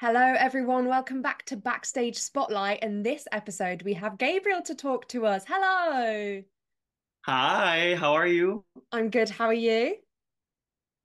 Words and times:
Hello, 0.00 0.34
everyone. 0.38 0.86
Welcome 0.86 1.20
back 1.20 1.44
to 1.44 1.58
Backstage 1.58 2.16
Spotlight. 2.16 2.82
In 2.82 3.02
this 3.02 3.28
episode, 3.32 3.82
we 3.82 3.92
have 3.92 4.16
Gabriel 4.16 4.62
to 4.62 4.74
talk 4.74 5.06
to 5.08 5.26
us. 5.26 5.44
Hello. 5.46 6.42
Hi, 7.26 7.94
how 7.96 8.14
are 8.14 8.26
you? 8.26 8.64
I'm 8.92 9.10
good. 9.10 9.28
How 9.28 9.44
are 9.44 9.52
you? 9.52 9.96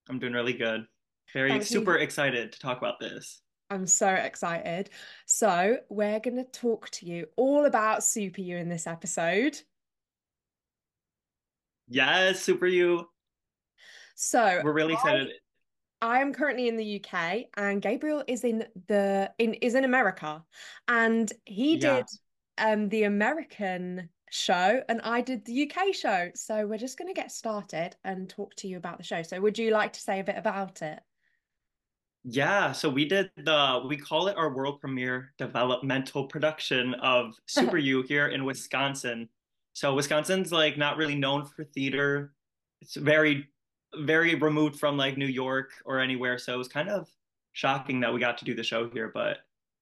I'm 0.10 0.18
doing 0.18 0.31
really 0.31 0.54
good. 0.54 0.86
Very 1.34 1.50
Thank 1.50 1.63
you. 1.63 1.66
super 1.66 1.97
excited 1.97 2.54
to 2.54 2.60
talk 2.60 2.78
about 2.78 3.02
this. 3.02 3.42
I'm 3.70 3.86
so 3.86 4.08
excited. 4.08 4.91
So, 5.25 5.75
we're 5.89 6.21
going 6.21 6.38
to 6.38 6.46
talk 6.46 6.89
to 6.91 7.05
you 7.05 7.25
all 7.36 7.66
about 7.66 8.02
Super 8.02 8.39
You 8.39 8.55
in 8.55 8.70
this 8.70 8.88
episode. 8.88 9.59
Yes, 11.89 12.39
super 12.39 12.66
you. 12.66 13.09
So, 14.16 14.62
We're 14.64 14.71
really 14.71 14.93
excited. 14.93 15.32
I 16.05 16.19
am 16.21 16.33
currently 16.33 16.67
in 16.67 16.77
the 16.77 16.85
UK 17.03 17.47
and 17.57 17.81
Gabriel 17.81 18.23
is 18.27 18.43
in 18.43 18.67
the 18.87 19.33
in 19.39 19.55
is 19.55 19.73
in 19.73 19.83
America. 19.85 20.45
And 20.87 21.32
he 21.46 21.77
Yeah. 21.77 21.97
did 21.97 22.05
um 22.59 22.89
the 22.89 23.04
American 23.04 24.10
show 24.29 24.83
and 24.87 25.01
I 25.01 25.21
did 25.21 25.46
the 25.46 25.54
UK 25.54 25.93
show. 25.93 26.29
So 26.36 26.68
we're 26.68 26.77
just 26.77 26.99
going 26.99 27.07
to 27.07 27.19
get 27.19 27.32
started 27.32 27.96
and 28.04 28.29
talk 28.29 28.54
to 28.57 28.68
you 28.68 28.77
about 28.77 28.99
the 28.99 29.04
show. 29.04 29.23
So 29.23 29.41
would 29.41 29.57
you 29.57 29.71
like 29.71 29.93
to 29.93 29.99
say 29.99 30.19
a 30.19 30.23
bit 30.23 30.37
about 30.37 30.83
it? 30.83 30.99
Yeah, 32.23 32.72
so 32.72 32.89
we 32.89 33.05
did 33.05 33.31
the 33.38 33.83
we 33.88 33.97
call 33.97 34.27
it 34.27 34.38
our 34.38 34.53
world 34.53 34.80
premiere 34.80 35.33
developmental 35.38 36.25
production 36.27 36.95
of 36.95 37.35
Super 37.47 37.77
You 37.77 38.02
here 38.03 38.27
in 38.27 38.45
Wisconsin. 38.45 39.30
So 39.73 39.94
Wisconsin's 39.94 40.52
like 40.52 40.77
not 40.77 40.97
really 40.97 41.16
known 41.16 41.45
for 41.45 41.63
theater. 41.63 42.33
It's 42.81 42.95
very 42.95 43.47
very 44.02 44.35
removed 44.35 44.80
from 44.80 44.97
like 44.97 45.17
New 45.17 45.27
York 45.27 45.72
or 45.85 45.99
anywhere. 45.99 46.38
So 46.38 46.53
it 46.53 46.58
was 46.58 46.67
kind 46.67 46.89
of 46.89 47.08
shocking 47.53 47.99
that 48.02 48.13
we 48.13 48.19
got 48.19 48.38
to 48.39 48.45
do 48.45 48.53
the 48.53 48.63
show 48.63 48.89
here, 48.89 49.11
but 49.13 49.38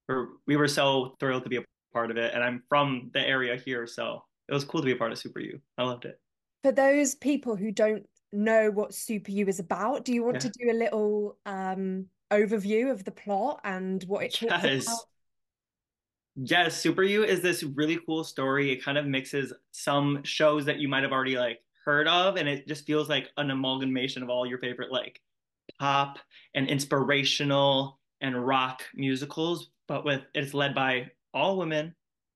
we're, 0.08 0.28
we 0.46 0.56
were 0.56 0.68
so 0.68 1.16
thrilled 1.18 1.44
to 1.44 1.48
be 1.48 1.56
a 1.56 1.64
part 1.92 2.10
of 2.10 2.16
it. 2.16 2.34
And 2.34 2.42
I'm 2.42 2.62
from 2.68 3.10
the 3.14 3.20
area 3.20 3.56
here, 3.56 3.86
so 3.86 4.22
it 4.48 4.54
was 4.54 4.64
cool 4.64 4.80
to 4.80 4.86
be 4.86 4.92
a 4.92 4.96
part 4.96 5.12
of 5.12 5.18
Super 5.18 5.40
You. 5.40 5.60
I 5.78 5.84
loved 5.84 6.04
it. 6.04 6.20
For 6.62 6.72
those 6.72 7.14
people 7.14 7.56
who 7.56 7.70
don't 7.72 8.06
know 8.32 8.70
what 8.70 8.94
Super 8.94 9.30
You 9.30 9.46
is 9.46 9.60
about, 9.60 10.04
do 10.04 10.12
you 10.12 10.24
want 10.24 10.40
to 10.40 10.48
do 10.48 10.70
a 10.70 10.74
little 10.74 11.36
um 11.46 12.06
overview 12.30 12.90
of 12.90 13.04
the 13.04 13.10
plot 13.10 13.60
and 13.64 14.02
what 14.04 14.24
it 14.24 14.34
talks 14.34 14.42
about? 14.42 14.64
Yes. 14.64 15.06
Yes, 16.36 16.76
Super 16.76 17.04
You 17.04 17.22
is 17.22 17.42
this 17.42 17.62
really 17.62 17.98
cool 18.06 18.24
story. 18.24 18.72
It 18.72 18.84
kind 18.84 18.98
of 18.98 19.06
mixes 19.06 19.52
some 19.70 20.20
shows 20.24 20.64
that 20.64 20.80
you 20.80 20.88
might 20.88 21.04
have 21.04 21.12
already 21.12 21.38
like 21.38 21.60
heard 21.84 22.08
of, 22.08 22.36
and 22.36 22.48
it 22.48 22.66
just 22.66 22.86
feels 22.86 23.08
like 23.08 23.30
an 23.36 23.50
amalgamation 23.50 24.22
of 24.22 24.30
all 24.30 24.46
your 24.46 24.58
favorite 24.58 24.92
like 24.92 25.20
pop 25.78 26.18
and 26.54 26.68
inspirational 26.68 28.00
and 28.20 28.46
rock 28.46 28.82
musicals, 28.94 29.70
but 29.88 30.04
with 30.04 30.22
it's 30.34 30.54
led 30.54 30.74
by 30.74 31.10
all 31.32 31.56
women 31.56 31.94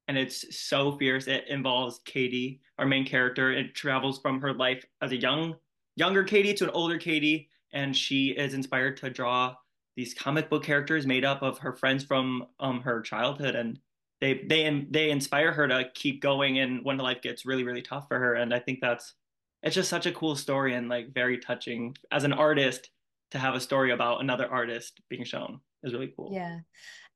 and 0.08 0.16
it's 0.18 0.58
so 0.58 0.96
fierce. 0.98 1.26
It 1.26 1.44
involves 1.48 2.00
Katie, 2.04 2.60
our 2.78 2.86
main 2.86 3.06
character. 3.06 3.52
It 3.52 3.74
travels 3.74 4.18
from 4.20 4.40
her 4.40 4.52
life 4.52 4.84
as 5.02 5.12
a 5.12 5.16
young 5.16 5.54
younger 5.96 6.24
Katie 6.24 6.54
to 6.54 6.64
an 6.64 6.70
older 6.70 6.98
Katie, 6.98 7.48
and 7.72 7.96
she 7.96 8.28
is 8.28 8.54
inspired 8.54 8.96
to 8.98 9.10
draw 9.10 9.54
these 9.96 10.14
comic 10.14 10.48
book 10.48 10.62
characters 10.62 11.06
made 11.06 11.24
up 11.24 11.42
of 11.42 11.58
her 11.58 11.72
friends 11.72 12.04
from 12.04 12.46
um 12.60 12.80
her 12.80 13.00
childhood 13.00 13.56
and 13.56 13.80
they 14.20 14.44
they 14.46 14.86
they 14.90 15.10
inspire 15.10 15.50
her 15.50 15.66
to 15.66 15.90
keep 15.94 16.22
going 16.22 16.60
and 16.60 16.84
when 16.84 16.98
life 16.98 17.20
gets 17.20 17.44
really 17.44 17.64
really 17.64 17.82
tough 17.82 18.06
for 18.06 18.16
her 18.16 18.34
and 18.34 18.54
I 18.54 18.60
think 18.60 18.78
that's 18.80 19.14
it's 19.62 19.74
just 19.74 19.90
such 19.90 20.06
a 20.06 20.12
cool 20.12 20.36
story 20.36 20.74
and 20.74 20.88
like 20.88 21.12
very 21.12 21.38
touching 21.38 21.96
as 22.10 22.24
an 22.24 22.32
artist 22.32 22.90
to 23.30 23.38
have 23.38 23.54
a 23.54 23.60
story 23.60 23.90
about 23.90 24.20
another 24.20 24.46
artist 24.50 25.00
being 25.08 25.24
shown 25.24 25.60
is 25.82 25.92
really 25.92 26.12
cool. 26.16 26.30
Yeah. 26.32 26.60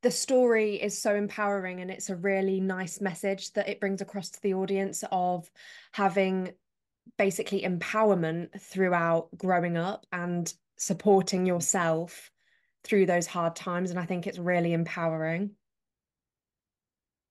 The 0.03 0.11
story 0.11 0.75
is 0.75 1.01
so 1.01 1.15
empowering 1.15 1.81
and 1.81 1.91
it's 1.91 2.11
a 2.11 2.17
really 2.17 2.61
nice 2.61 3.01
message 3.01 3.53
that 3.53 3.69
it 3.69 3.81
brings 3.81 4.01
across 4.01 4.31
to 4.31 4.43
the 4.43 4.55
audience 4.55 5.05
of 5.13 5.49
having 5.93 6.53
basically 7.17 7.63
empowerment 7.63 8.61
throughout 8.61 9.29
growing 9.37 9.77
up 9.77 10.07
and 10.13 10.53
supporting 10.77 11.47
yourself 11.47 12.31
through 12.85 13.07
those 13.07 13.29
hard 13.29 13.55
times. 13.55 13.91
And 13.91 13.99
I 13.99 14.07
think 14.07 14.27
it's 14.27 14.39
really 14.39 14.73
empowering. 14.73 15.51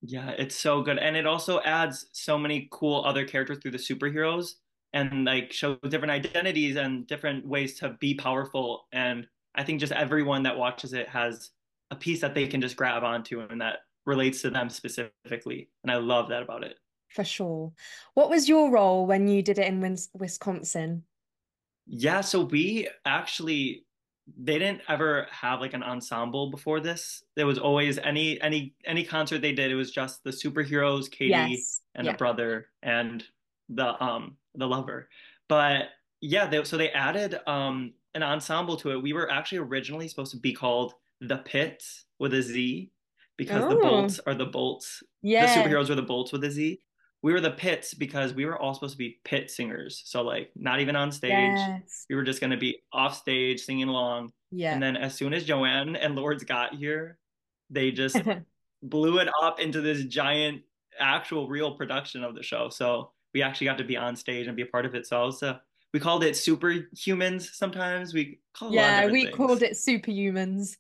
Yeah, 0.02 0.30
it's 0.30 0.56
so 0.56 0.82
good. 0.82 0.98
And 0.98 1.18
it 1.18 1.28
also 1.28 1.60
adds 1.62 2.08
so 2.14 2.38
many 2.38 2.70
cool 2.72 3.04
other 3.06 3.26
characters 3.26 3.60
through 3.62 3.72
the 3.72 3.78
superheroes 3.78 4.54
and 4.94 5.26
like 5.26 5.52
show 5.54 5.76
different 5.76 6.12
identities 6.12 6.76
and 6.76 7.08
different 7.08 7.46
ways 7.46 7.80
to 7.80 7.90
be 8.00 8.14
powerful. 8.14 8.88
And 8.92 9.28
I 9.56 9.64
think 9.64 9.80
just 9.80 9.94
everyone 9.94 10.44
that 10.44 10.58
watches 10.58 10.94
it 10.94 11.08
has 11.10 11.52
a 11.92 11.96
piece 11.96 12.22
that 12.22 12.34
they 12.36 12.48
can 12.48 12.62
just 12.62 12.76
grab 12.76 13.04
onto 13.04 13.42
and 13.42 13.62
that 13.62 13.80
relates 14.06 14.42
to 14.42 14.50
them 14.50 14.70
specifically. 14.70 15.70
And 15.84 15.92
I 15.92 15.96
love 15.98 16.30
that 16.30 16.44
about 16.44 16.64
it. 16.64 16.78
For 17.10 17.24
sure. 17.24 17.74
What 18.14 18.30
was 18.30 18.48
your 18.48 18.72
role 18.72 19.06
when 19.06 19.28
you 19.28 19.42
did 19.42 19.60
it 19.60 19.68
in 19.68 19.82
Wins 19.82 20.10
Wisconsin? 20.14 21.04
Yeah, 21.88 22.22
so 22.22 22.42
we 22.46 22.88
actually 23.06 23.86
they 24.38 24.60
didn't 24.60 24.82
ever 24.88 25.28
have 25.32 25.60
like 25.60 25.74
an 25.74 25.84
ensemble 25.84 26.52
before 26.52 26.80
this. 26.80 27.24
There 27.36 27.48
was 27.48 27.58
always 27.58 27.98
any 27.98 28.40
any 28.42 28.76
any 28.86 29.04
concert 29.04 29.40
they 29.42 29.52
did, 29.52 29.72
it 29.72 29.76
was 29.76 29.92
just 29.92 30.24
the 30.24 30.30
superheroes, 30.30 31.12
Katie 31.12 31.30
Yes. 31.32 31.82
and 31.96 32.06
Yeah. 32.06 32.16
brother 32.16 32.68
and 32.82 33.24
the 33.74 34.02
um 34.04 34.38
the 34.56 34.68
lover. 34.68 35.10
But 35.48 35.86
yeah, 36.22 36.48
they, 36.48 36.64
so 36.64 36.78
they 36.78 36.90
added 36.90 37.40
um 37.48 37.94
an 38.14 38.24
ensemble 38.24 38.78
to 38.78 38.92
it. 38.92 39.02
We 39.02 39.14
were 39.14 39.32
actually 39.32 39.60
originally 39.60 40.08
supposed 40.08 40.32
to 40.32 40.40
be 40.40 40.54
called 40.54 40.94
The 41.22 41.38
Pits 41.38 42.06
with 42.20 42.34
a 42.34 42.42
Z 42.42 42.92
because 43.38 43.68
the 43.70 43.78
Oh, 43.78 43.82
bolts 43.82 44.20
are 44.26 44.36
the 44.36 44.46
bolts. 44.46 45.02
Yeah. 45.22 45.46
The 45.46 45.62
superheroes 45.62 45.90
were 45.90 45.96
the 45.96 46.02
bolts 46.02 46.32
with 46.32 46.44
a 46.44 46.52
Z 46.52 46.80
we 47.24 47.34
were 47.34 47.42
the 47.42 47.52
pits 47.52 47.94
because 47.94 48.34
we 48.34 48.46
were 48.46 48.58
all 48.58 48.74
supposed 48.74 48.94
to 48.94 48.98
be 48.98 49.20
pit 49.24 49.52
singers. 49.52 50.02
So 50.06 50.22
like 50.22 50.52
not 50.56 50.82
even 50.82 50.96
on 50.96 51.12
stage. 51.12 51.32
Yes. 51.32 52.06
We 52.10 52.16
were 52.16 52.24
just 52.24 52.42
gonna 52.42 52.58
be 52.58 52.82
off 52.92 53.16
stage 53.16 53.62
singing 53.62 53.90
along. 53.90 54.32
Yeah. 54.52 54.74
And 54.74 54.82
then 54.82 54.98
as 54.98 55.14
soon 55.16 55.34
as 55.34 55.44
Joanne 55.44 55.96
and 55.96 56.16
Lourds 56.16 56.44
got 56.44 56.76
here, 56.76 57.18
they 57.70 57.92
just 57.92 58.18
blew 58.84 59.20
it 59.20 59.30
up 59.42 59.60
into 59.60 59.82
this 59.82 60.04
giant 60.06 60.64
actual 61.00 61.48
real 61.48 61.76
production 61.76 62.24
of 62.24 62.36
the 62.36 62.44
show. 62.44 62.70
So 62.70 63.12
we 63.34 63.42
actually 63.42 63.66
got 63.66 63.78
to 63.78 63.84
be 63.84 63.98
on 63.98 64.16
stage 64.16 64.48
and 64.48 64.56
be 64.56 64.64
a 64.64 64.68
part 64.68 64.86
of 64.86 64.96
it. 64.96 65.08
So 65.08 65.30
uh, 65.42 65.58
we 65.94 66.00
called 66.00 66.24
it 66.24 66.34
superhumans 66.34 67.54
sometimes. 67.54 68.14
We 68.14 68.40
call 68.54 68.70
it 68.70 68.72
a 68.74 68.76
lot 68.76 68.90
of 68.90 68.96
Yeah, 68.96 69.08
we 69.08 69.28
called 69.28 69.64
it 69.64 69.74
Superhumans. 69.74 70.78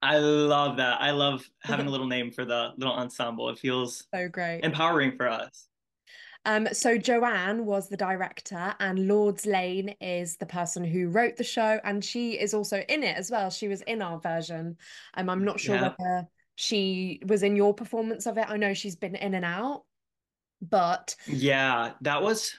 I 0.00 0.18
love 0.18 0.76
that. 0.76 1.00
I 1.00 1.10
love 1.10 1.48
having 1.60 1.86
a 1.86 1.90
little 1.90 2.06
name 2.06 2.30
for 2.30 2.44
the 2.44 2.72
little 2.76 2.94
ensemble. 2.94 3.48
It 3.48 3.58
feels 3.58 4.04
So 4.14 4.28
great. 4.28 4.64
empowering 4.64 5.16
for 5.16 5.28
us. 5.28 5.68
Um, 6.44 6.68
so 6.72 6.96
Joanne 6.96 7.66
was 7.66 7.88
the 7.88 7.96
director, 7.96 8.74
and 8.80 9.06
Lourds 9.08 9.44
Lane 9.44 9.94
is 10.00 10.36
the 10.36 10.46
person 10.46 10.84
who 10.84 11.08
wrote 11.08 11.36
the 11.36 11.44
show, 11.44 11.80
and 11.84 12.02
she 12.02 12.38
is 12.38 12.54
also 12.54 12.78
in 12.88 13.02
it 13.02 13.16
as 13.16 13.30
well. 13.30 13.50
She 13.50 13.68
was 13.68 13.82
in 13.82 14.00
our 14.00 14.18
version. 14.18 14.76
Um, 15.14 15.28
I'm 15.28 15.44
not 15.44 15.60
sure 15.60 15.74
Yeah. 15.74 15.94
whether 15.98 16.28
she 16.54 17.20
was 17.26 17.42
in 17.42 17.56
your 17.56 17.74
performance 17.74 18.26
of 18.26 18.38
it. 18.38 18.46
I 18.48 18.56
know 18.56 18.72
she's 18.72 18.96
been 18.96 19.16
in 19.16 19.34
and 19.34 19.44
out, 19.44 19.84
but 20.60 21.14
Yeah, 21.26 21.92
that 22.02 22.22
was 22.22 22.54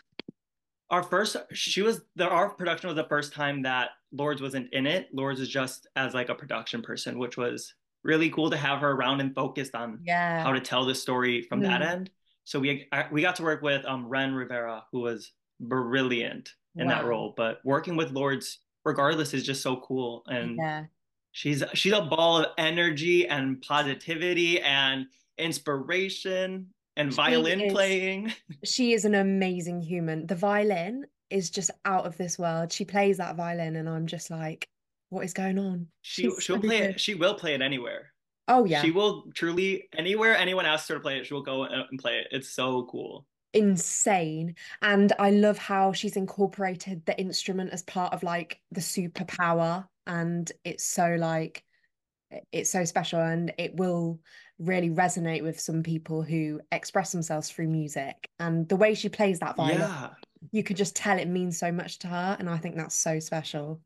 our 0.90 1.04
first. 1.04 1.36
She 1.54 1.82
was 1.82 2.02
the 2.16 2.28
our 2.28 2.50
production 2.50 2.88
was 2.88 2.96
the 2.96 3.08
first 3.10 3.34
time 3.34 3.62
that 3.64 3.92
Lourds 4.12 4.42
wasn't 4.42 4.74
in 4.74 4.88
it. 4.88 5.10
Lourds 5.14 5.40
was 5.40 5.50
just 5.50 5.88
as 5.96 6.14
like 6.14 6.30
a 6.30 6.36
production 6.36 6.82
person, 6.82 7.20
which 7.20 7.38
was 7.38 7.74
really 8.04 8.30
cool 8.30 8.50
to 8.50 8.58
have 8.58 8.80
her 8.82 8.92
around 8.92 9.22
and 9.22 9.36
focused 9.36 9.76
on 9.76 10.00
yeah. 10.04 10.44
how 10.44 10.52
to 10.54 10.60
tell 10.60 10.86
the 10.86 10.96
story 10.96 11.42
from 11.44 11.62
that 11.62 11.82
Mm, 11.82 11.86
end. 11.86 12.12
So 12.46 12.60
we 12.60 12.88
we 13.12 13.22
got 13.22 13.36
to 13.38 13.44
work 13.44 13.62
with 13.62 13.86
um 13.86 14.08
Ren 14.08 14.34
Rivera, 14.34 14.86
who 14.92 15.02
was 15.02 15.32
brilliant 15.60 16.54
in 16.78 16.88
that 16.88 17.06
role. 17.06 17.34
But 17.36 17.60
working 17.64 17.96
with 17.96 18.12
Lourds, 18.12 18.60
regardless, 18.86 19.34
is 19.34 19.46
just 19.46 19.62
so 19.62 19.78
cool. 19.78 20.24
And 20.28 20.56
Yeah. 20.58 20.86
she's 21.32 21.64
she's 21.74 21.94
a 21.94 22.02
ball 22.02 22.38
of 22.40 22.48
energy 22.58 23.28
and 23.28 23.62
positivity 23.62 24.62
and 24.62 25.08
inspiration 25.38 26.74
and 27.00 27.14
She 27.14 27.16
violin 27.16 27.62
is 27.62 27.74
playing. 27.74 28.34
she 28.64 28.94
is 28.94 29.06
an 29.06 29.16
amazing 29.16 29.82
human. 29.82 30.28
The 30.28 30.36
violin 30.36 31.08
is 31.32 31.50
just 31.50 31.72
out 31.86 32.06
of 32.06 32.18
this 32.18 32.38
world. 32.40 32.72
She 32.74 32.86
plays 32.86 33.18
that 33.18 33.36
violin, 33.38 33.76
and 33.76 33.90
I'm 33.90 34.08
just 34.08 34.30
like, 34.32 34.70
what 35.10 35.26
is 35.26 35.34
going 35.34 35.60
on? 35.60 35.88
she 36.02 36.24
She's 36.24 36.40
she'll 36.40 36.60
play 36.60 36.82
good. 36.82 36.96
it. 36.96 37.00
She 37.00 37.16
will 37.16 37.36
play 37.36 37.54
it 37.56 37.62
anywhere. 37.62 38.14
Oh 38.48 38.66
yeah. 38.66 38.82
She 38.82 38.92
will 38.92 39.32
truly 39.34 39.88
anywhere 39.98 40.36
anyone 40.36 40.66
asks 40.66 40.88
her 40.90 40.96
to 40.96 41.00
play 41.02 41.20
it, 41.20 41.26
she 41.28 41.34
will 41.34 41.44
go 41.44 41.64
and 41.64 42.00
play 42.00 42.20
it. 42.20 42.28
It's 42.32 42.50
so 42.50 42.86
cool. 42.92 43.26
insane. 43.54 44.56
And 44.82 45.14
I 45.20 45.32
love 45.32 45.58
how 45.58 45.94
she's 45.94 46.16
incorporated 46.18 47.06
the 47.06 47.20
instrument 47.20 47.72
as 47.72 47.84
part 47.84 48.14
of 48.14 48.24
like 48.24 48.62
the 48.72 48.82
superpower. 48.82 49.88
And 50.08 50.52
it's 50.64 50.84
so 50.86 51.16
like 51.20 51.64
it's 52.52 52.70
so 52.70 52.86
special 52.86 53.20
and 53.20 53.54
it 53.58 53.76
will 53.76 54.20
really 54.60 54.90
resonate 54.90 55.42
with 55.42 55.60
some 55.60 55.84
people 55.84 56.22
who 56.22 56.60
express 56.72 57.12
themselves 57.12 57.50
through 57.50 57.68
music. 57.68 58.30
And 58.40 58.68
the 58.68 58.76
way 58.76 58.94
she 58.94 59.10
plays 59.10 59.40
that 59.40 59.56
violin, 59.56 59.80
Yeah, 59.80 60.10
you 60.52 60.64
could 60.64 60.78
just 60.78 60.96
tell 60.96 61.18
it 61.18 61.28
means 61.28 61.58
so 61.58 61.72
much 61.72 62.00
to 62.00 62.08
her. 62.08 62.36
And 62.40 62.50
I 62.50 62.58
think 62.58 62.76
that's 62.76 62.96
so 62.96 63.20
special. 63.20 63.82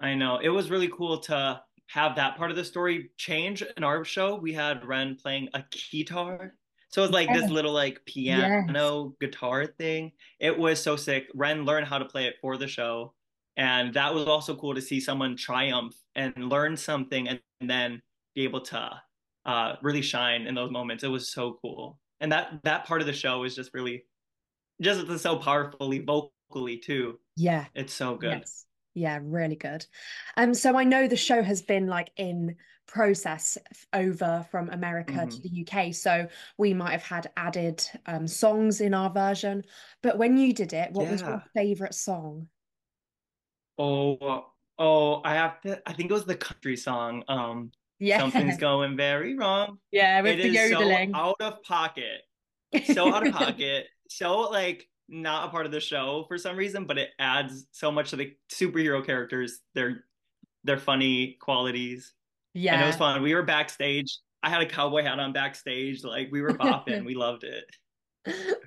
I 0.00 0.14
know. 0.14 0.38
It 0.42 0.48
was 0.48 0.70
really 0.70 0.88
cool 0.88 1.18
to 1.20 1.62
have 1.86 2.16
that 2.16 2.36
part 2.36 2.50
of 2.50 2.56
the 2.56 2.64
story 2.64 3.10
change 3.16 3.62
in 3.76 3.84
our 3.84 4.04
show. 4.04 4.34
We 4.34 4.52
had 4.52 4.84
Ren 4.84 5.16
playing 5.16 5.48
a 5.54 5.64
guitar. 5.90 6.54
So 6.88 7.02
it 7.02 7.06
was 7.06 7.12
like 7.12 7.28
yes. 7.28 7.42
this 7.42 7.50
little 7.50 7.72
like 7.72 8.04
piano 8.04 9.14
yes. 9.20 9.30
guitar 9.30 9.66
thing. 9.66 10.12
It 10.40 10.56
was 10.56 10.82
so 10.82 10.96
sick. 10.96 11.26
Ren 11.34 11.64
learned 11.64 11.86
how 11.86 11.98
to 11.98 12.04
play 12.04 12.26
it 12.26 12.34
for 12.40 12.56
the 12.56 12.68
show. 12.68 13.13
And 13.56 13.94
that 13.94 14.12
was 14.12 14.26
also 14.26 14.54
cool 14.56 14.74
to 14.74 14.82
see 14.82 15.00
someone 15.00 15.36
triumph 15.36 15.94
and 16.14 16.34
learn 16.36 16.76
something 16.76 17.28
and, 17.28 17.40
then 17.60 18.02
be 18.34 18.44
able 18.44 18.60
to 18.60 18.90
uh, 19.46 19.76
really 19.80 20.02
shine 20.02 20.46
in 20.46 20.54
those 20.54 20.70
moments. 20.70 21.02
It 21.02 21.08
was 21.08 21.32
so 21.32 21.56
cool. 21.62 21.98
And 22.20 22.30
that 22.30 22.60
that 22.64 22.84
part 22.84 23.00
of 23.00 23.06
the 23.06 23.12
show 23.14 23.40
was 23.40 23.56
just 23.56 23.72
really 23.72 24.04
just 24.82 25.06
so 25.20 25.36
powerfully 25.36 26.00
vocally 26.00 26.76
too. 26.76 27.18
Yeah. 27.36 27.64
It's 27.74 27.94
so 27.94 28.16
good. 28.16 28.40
Yes. 28.40 28.66
Yeah, 28.92 29.18
really 29.22 29.56
good. 29.56 29.86
Um, 30.36 30.52
so 30.52 30.76
I 30.76 30.84
know 30.84 31.08
the 31.08 31.16
show 31.16 31.42
has 31.42 31.62
been 31.62 31.86
like 31.86 32.10
in 32.18 32.56
process 32.86 33.56
over 33.94 34.46
from 34.50 34.68
America 34.70 35.14
mm-hmm. 35.14 35.28
to 35.28 35.40
the 35.40 35.66
UK. 35.66 35.94
So 35.94 36.28
we 36.58 36.74
might 36.74 36.92
have 36.92 37.02
had 37.02 37.30
added 37.36 37.82
um 38.04 38.26
songs 38.26 38.80
in 38.82 38.92
our 38.92 39.10
version. 39.10 39.64
But 40.02 40.18
when 40.18 40.36
you 40.36 40.52
did 40.52 40.74
it, 40.74 40.92
what 40.92 41.06
yeah. 41.06 41.12
was 41.12 41.22
your 41.22 41.42
favorite 41.54 41.94
song? 41.94 42.48
Oh, 43.78 44.46
oh, 44.78 45.20
I 45.24 45.34
have 45.34 45.60
to 45.62 45.80
I 45.88 45.92
think 45.92 46.10
it 46.10 46.14
was 46.14 46.24
the 46.24 46.36
country 46.36 46.76
song. 46.76 47.24
Um 47.28 47.72
yeah. 47.98 48.18
Something's 48.18 48.56
going 48.58 48.96
very 48.96 49.36
wrong. 49.36 49.78
Yeah, 49.92 50.20
with 50.20 50.38
it 50.38 50.42
the 50.42 50.48
yodeling. 50.50 51.12
So 51.12 51.16
out 51.16 51.40
of 51.40 51.62
pocket. 51.62 52.22
So 52.92 53.12
out 53.12 53.26
of 53.26 53.32
pocket. 53.34 53.86
So 54.08 54.40
like 54.40 54.88
not 55.08 55.48
a 55.48 55.50
part 55.50 55.66
of 55.66 55.72
the 55.72 55.80
show 55.80 56.24
for 56.28 56.38
some 56.38 56.56
reason, 56.56 56.86
but 56.86 56.98
it 56.98 57.10
adds 57.18 57.66
so 57.72 57.90
much 57.92 58.10
to 58.10 58.16
the 58.16 58.34
superhero 58.50 59.04
characters, 59.04 59.60
their 59.74 60.04
their 60.64 60.78
funny 60.78 61.36
qualities. 61.40 62.12
Yeah. 62.54 62.74
And 62.74 62.82
it 62.82 62.86
was 62.86 62.96
fun. 62.96 63.22
We 63.22 63.34
were 63.34 63.42
backstage. 63.42 64.18
I 64.42 64.50
had 64.50 64.62
a 64.62 64.66
cowboy 64.66 65.02
hat 65.02 65.18
on 65.18 65.32
backstage. 65.32 66.04
Like 66.04 66.30
we 66.30 66.40
were 66.40 66.54
bopping. 66.54 67.04
we 67.06 67.14
loved 67.14 67.44
it. 67.44 67.64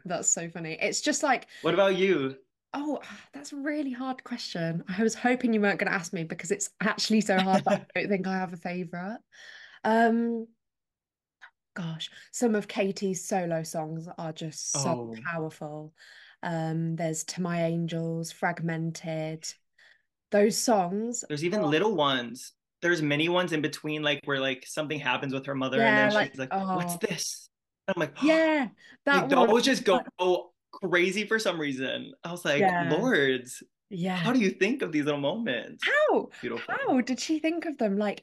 That's 0.05 0.29
so 0.29 0.49
funny. 0.49 0.77
It's 0.79 1.01
just 1.01 1.23
like 1.23 1.47
What 1.61 1.73
about 1.73 1.95
you? 1.95 2.35
Oh, 2.79 2.99
that's 3.33 3.53
a 3.53 3.55
really 3.55 3.91
hard 3.91 4.23
question. 4.23 4.83
I 4.87 5.01
was 5.01 5.15
hoping 5.15 5.51
you 5.51 5.61
weren't 5.61 5.79
going 5.79 5.91
to 5.91 5.97
ask 5.97 6.13
me 6.13 6.23
because 6.23 6.51
it's 6.51 6.69
actually 6.79 7.21
so 7.21 7.39
hard 7.39 7.65
that 7.65 7.87
I 7.95 7.99
don't 8.01 8.09
think 8.09 8.27
I 8.27 8.35
have 8.37 8.53
a 8.53 8.57
favorite. 8.57 9.17
Um 9.83 10.47
gosh, 11.75 12.09
some 12.31 12.55
of 12.55 12.67
Katie's 12.67 13.27
solo 13.27 13.63
songs 13.63 14.07
are 14.17 14.33
just 14.33 14.71
so 14.71 15.13
oh. 15.15 15.15
powerful. 15.31 15.93
Um, 16.41 16.95
there's 16.95 17.23
To 17.25 17.41
My 17.41 17.65
Angels, 17.65 18.31
Fragmented. 18.31 19.47
Those 20.31 20.57
songs. 20.57 21.23
There's 21.27 21.45
even 21.45 21.61
are... 21.61 21.67
little 21.67 21.95
ones. 21.95 22.53
There's 22.81 23.01
many 23.01 23.29
ones 23.29 23.53
in 23.53 23.61
between, 23.61 24.03
like 24.03 24.21
where 24.25 24.39
like 24.39 24.65
something 24.67 24.99
happens 24.99 25.33
with 25.33 25.45
her 25.45 25.55
mother, 25.55 25.77
yeah, 25.77 25.87
and 25.87 25.97
then 25.97 26.13
like, 26.13 26.31
she's 26.31 26.39
like, 26.39 26.49
oh. 26.51 26.75
"What's 26.75 26.97
this?" 26.97 27.49
And 27.87 27.95
I'm 27.95 28.01
like, 28.01 28.15
"Yeah, 28.23 28.67
that 29.05 29.29
like, 29.31 29.49
those 29.49 29.63
just 29.63 29.83
go 29.83 30.01
crazy 30.83 31.25
for 31.25 31.39
some 31.39 31.59
reason." 31.59 32.13
I 32.23 32.31
was 32.31 32.45
like, 32.45 32.59
yeah. 32.59 32.89
"Lourds, 32.91 33.63
yeah, 33.89 34.15
how 34.15 34.31
do 34.31 34.39
you 34.39 34.51
think 34.51 34.81
of 34.81 34.91
these 34.91 35.05
little 35.05 35.19
moments?" 35.19 35.83
How? 35.85 36.29
Beautiful. 36.41 36.73
How 36.73 37.01
did 37.01 37.19
she 37.19 37.39
think 37.39 37.65
of 37.65 37.77
them? 37.77 37.97
Like 37.97 38.21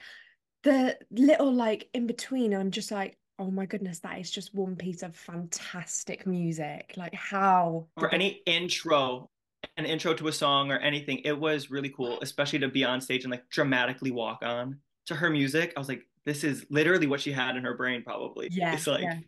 the 0.62 0.98
little 1.10 1.52
like 1.52 1.88
in 1.94 2.06
between. 2.06 2.54
I'm 2.54 2.70
just 2.70 2.90
like, 2.90 3.16
oh 3.38 3.50
my 3.50 3.66
goodness, 3.66 4.00
that 4.00 4.18
is 4.18 4.30
just 4.30 4.54
one 4.54 4.76
piece 4.76 5.02
of 5.02 5.16
fantastic 5.16 6.26
music. 6.26 6.94
Like 6.96 7.14
how 7.14 7.86
for 7.98 8.12
any 8.12 8.42
intro, 8.46 9.30
an 9.76 9.84
intro 9.84 10.14
to 10.14 10.28
a 10.28 10.32
song 10.32 10.70
or 10.70 10.78
anything, 10.78 11.18
it 11.24 11.38
was 11.38 11.70
really 11.70 11.90
cool, 11.90 12.18
especially 12.22 12.58
to 12.60 12.68
be 12.68 12.84
on 12.84 13.00
stage 13.00 13.24
and 13.24 13.30
like 13.30 13.48
dramatically 13.50 14.10
walk 14.10 14.40
on 14.42 14.78
to 15.06 15.14
her 15.14 15.30
music. 15.30 15.72
I 15.76 15.80
was 15.80 15.88
like, 15.88 16.06
this 16.24 16.44
is 16.44 16.64
literally 16.70 17.06
what 17.06 17.20
she 17.20 17.32
had 17.32 17.56
in 17.56 17.64
her 17.64 17.74
brain, 17.74 18.02
probably. 18.02 18.48
Yeah. 18.50 18.74
It's 18.74 18.86
like 18.86 19.02
yeah. 19.02 19.18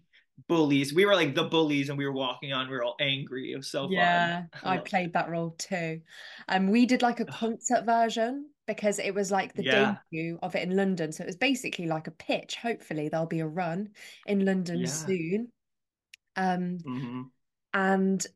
Bullies. 0.48 0.94
We 0.94 1.06
were 1.06 1.14
like 1.14 1.34
the 1.34 1.44
bullies 1.44 1.88
and 1.88 1.98
we 1.98 2.06
were 2.06 2.12
walking 2.12 2.52
on, 2.52 2.68
we 2.68 2.76
were 2.76 2.84
all 2.84 2.96
angry. 3.00 3.52
It 3.52 3.56
was 3.56 3.68
so 3.68 3.88
yeah, 3.90 4.42
fun. 4.42 4.48
I, 4.64 4.74
I 4.74 4.78
played 4.78 5.12
that 5.14 5.28
role 5.28 5.50
too. 5.58 6.00
Um 6.48 6.68
we 6.68 6.86
did 6.86 7.02
like 7.02 7.20
a 7.20 7.24
concert 7.24 7.84
version 7.84 8.46
because 8.66 8.98
it 8.98 9.14
was 9.14 9.30
like 9.30 9.54
the 9.54 9.64
yeah. 9.64 9.96
debut 10.10 10.38
of 10.42 10.54
it 10.54 10.68
in 10.68 10.76
London. 10.76 11.12
So 11.12 11.22
it 11.22 11.26
was 11.26 11.36
basically 11.36 11.86
like 11.86 12.06
a 12.06 12.12
pitch. 12.12 12.56
Hopefully 12.56 13.08
there'll 13.08 13.26
be 13.26 13.40
a 13.40 13.46
run 13.46 13.90
in 14.26 14.44
London 14.44 14.80
yeah. 14.80 14.86
soon. 14.86 15.52
Um, 16.36 16.78
mm-hmm. 16.86 17.22
and 17.72 18.26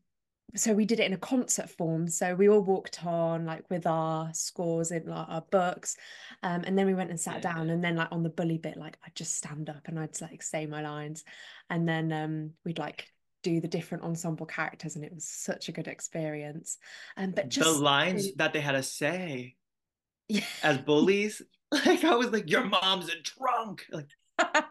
so 0.55 0.73
we 0.73 0.85
did 0.85 0.99
it 0.99 1.05
in 1.05 1.13
a 1.13 1.17
concert 1.17 1.69
form. 1.69 2.07
So 2.07 2.35
we 2.35 2.49
all 2.49 2.61
walked 2.61 3.05
on 3.05 3.45
like 3.45 3.69
with 3.69 3.87
our 3.87 4.33
scores 4.33 4.91
in 4.91 5.05
like 5.05 5.29
our 5.29 5.43
books. 5.49 5.95
Um, 6.43 6.63
and 6.65 6.77
then 6.77 6.85
we 6.85 6.93
went 6.93 7.09
and 7.09 7.19
sat 7.19 7.35
yeah. 7.35 7.53
down 7.53 7.69
and 7.69 7.83
then 7.83 7.95
like 7.95 8.11
on 8.11 8.23
the 8.23 8.29
bully 8.29 8.57
bit, 8.57 8.77
like 8.77 8.97
I'd 9.05 9.15
just 9.15 9.35
stand 9.35 9.69
up 9.69 9.87
and 9.87 9.99
I'd 9.99 10.19
like 10.21 10.43
say 10.43 10.65
my 10.65 10.81
lines. 10.81 11.23
And 11.69 11.87
then 11.87 12.11
um 12.11 12.51
we'd 12.65 12.79
like 12.79 13.07
do 13.43 13.59
the 13.59 13.67
different 13.67 14.03
ensemble 14.03 14.45
characters 14.45 14.95
and 14.95 15.03
it 15.03 15.13
was 15.13 15.25
such 15.25 15.69
a 15.69 15.71
good 15.71 15.87
experience. 15.87 16.77
And 17.15 17.29
um, 17.29 17.35
but 17.35 17.49
just 17.49 17.73
the 17.73 17.79
lines 17.79 18.33
that 18.35 18.53
they 18.53 18.61
had 18.61 18.73
to 18.73 18.83
say 18.83 19.55
yeah. 20.27 20.43
as 20.63 20.77
bullies. 20.77 21.41
Like 21.85 22.03
I 22.03 22.15
was 22.15 22.31
like, 22.31 22.49
your 22.49 22.65
mom's 22.65 23.07
a 23.07 23.15
drunk. 23.23 23.85
Like 23.89 24.09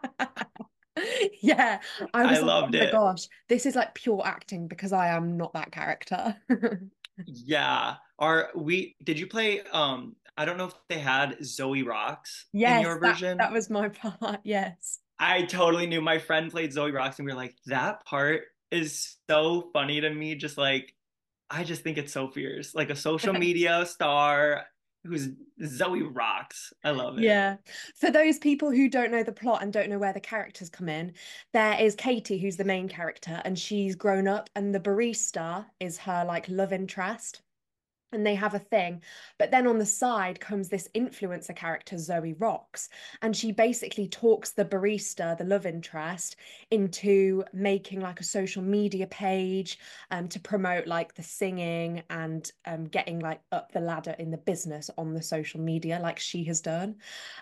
yeah, 1.41 1.79
I 2.13 2.23
was 2.23 2.39
I 2.39 2.41
like, 2.41 2.43
loved 2.43 2.75
oh 2.75 2.79
it. 2.79 2.91
gosh, 2.91 3.27
this 3.49 3.65
is 3.65 3.75
like 3.75 3.93
pure 3.95 4.21
acting 4.25 4.67
because 4.67 4.93
I 4.93 5.09
am 5.09 5.37
not 5.37 5.53
that 5.53 5.71
character. 5.71 6.35
yeah. 7.25 7.95
Are 8.19 8.49
we? 8.55 8.95
Did 9.03 9.19
you 9.19 9.27
play? 9.27 9.61
Um, 9.71 10.15
I 10.37 10.45
don't 10.45 10.57
know 10.57 10.67
if 10.67 10.73
they 10.89 10.99
had 10.99 11.43
Zoe 11.43 11.83
Rocks 11.83 12.45
yes, 12.53 12.77
in 12.77 12.81
your 12.83 12.99
version. 12.99 13.37
That, 13.37 13.49
that 13.49 13.53
was 13.53 13.69
my 13.69 13.89
part. 14.19 14.39
Yes. 14.43 14.99
I 15.19 15.43
totally 15.43 15.87
knew. 15.87 16.01
My 16.01 16.17
friend 16.17 16.51
played 16.51 16.73
Zoe 16.73 16.91
Rocks, 16.91 17.19
and 17.19 17.25
we 17.25 17.31
were 17.31 17.37
like, 17.37 17.55
that 17.67 18.05
part 18.05 18.43
is 18.71 19.17
so 19.29 19.69
funny 19.73 20.01
to 20.01 20.09
me. 20.09 20.35
Just 20.35 20.57
like, 20.57 20.95
I 21.49 21.63
just 21.63 21.83
think 21.83 21.97
it's 21.97 22.13
so 22.13 22.27
fierce. 22.27 22.73
Like 22.73 22.89
a 22.89 22.95
social 22.95 23.33
media 23.33 23.85
star 23.85 24.65
who's 25.03 25.29
Zoe 25.65 26.03
rocks. 26.03 26.73
I 26.83 26.91
love 26.91 27.17
it. 27.17 27.23
Yeah. 27.23 27.57
For 27.95 28.11
those 28.11 28.37
people 28.37 28.71
who 28.71 28.89
don't 28.89 29.11
know 29.11 29.23
the 29.23 29.31
plot 29.31 29.63
and 29.63 29.73
don't 29.73 29.89
know 29.89 29.99
where 29.99 30.13
the 30.13 30.19
characters 30.19 30.69
come 30.69 30.89
in, 30.89 31.13
there 31.53 31.79
is 31.79 31.95
Katie, 31.95 32.37
who's 32.37 32.57
the 32.57 32.63
main 32.63 32.87
character, 32.87 33.41
and 33.45 33.57
she's 33.57 33.95
grown 33.95 34.27
up, 34.27 34.49
and 34.55 34.73
the 34.73 34.79
barista 34.79 35.65
is 35.79 35.97
her 35.99 36.23
like 36.25 36.47
love 36.49 36.73
interest 36.73 37.41
and 38.11 38.25
they 38.25 38.35
have 38.35 38.53
a 38.53 38.59
thing. 38.59 39.01
But 39.37 39.51
then 39.51 39.67
on 39.67 39.77
the 39.77 39.85
side 39.85 40.39
comes 40.39 40.69
this 40.69 40.89
influencer 40.95 41.55
character, 41.55 41.97
Zoe 41.97 42.33
Rocks, 42.33 42.89
and 43.21 43.35
she 43.35 43.51
basically 43.51 44.07
talks 44.07 44.51
the 44.51 44.65
barista, 44.65 45.37
the 45.37 45.43
love 45.43 45.65
interest, 45.65 46.35
into 46.69 47.43
making 47.53 48.01
like 48.01 48.19
a 48.19 48.25
social 48.25 48.61
media 48.61 49.07
page 49.07 49.79
um, 50.11 50.27
to 50.29 50.39
promote 50.39 50.87
like 50.87 51.13
the 51.15 51.23
singing 51.23 52.03
and 52.09 52.51
um, 52.65 52.85
getting 52.85 53.19
like 53.19 53.41
up 53.51 53.71
the 53.71 53.79
ladder 53.79 54.15
in 54.19 54.31
the 54.31 54.37
business 54.37 54.89
on 54.97 55.13
the 55.13 55.21
social 55.21 55.59
media, 55.59 55.99
like 56.01 56.19
she 56.19 56.43
has 56.45 56.61
done. 56.61 56.95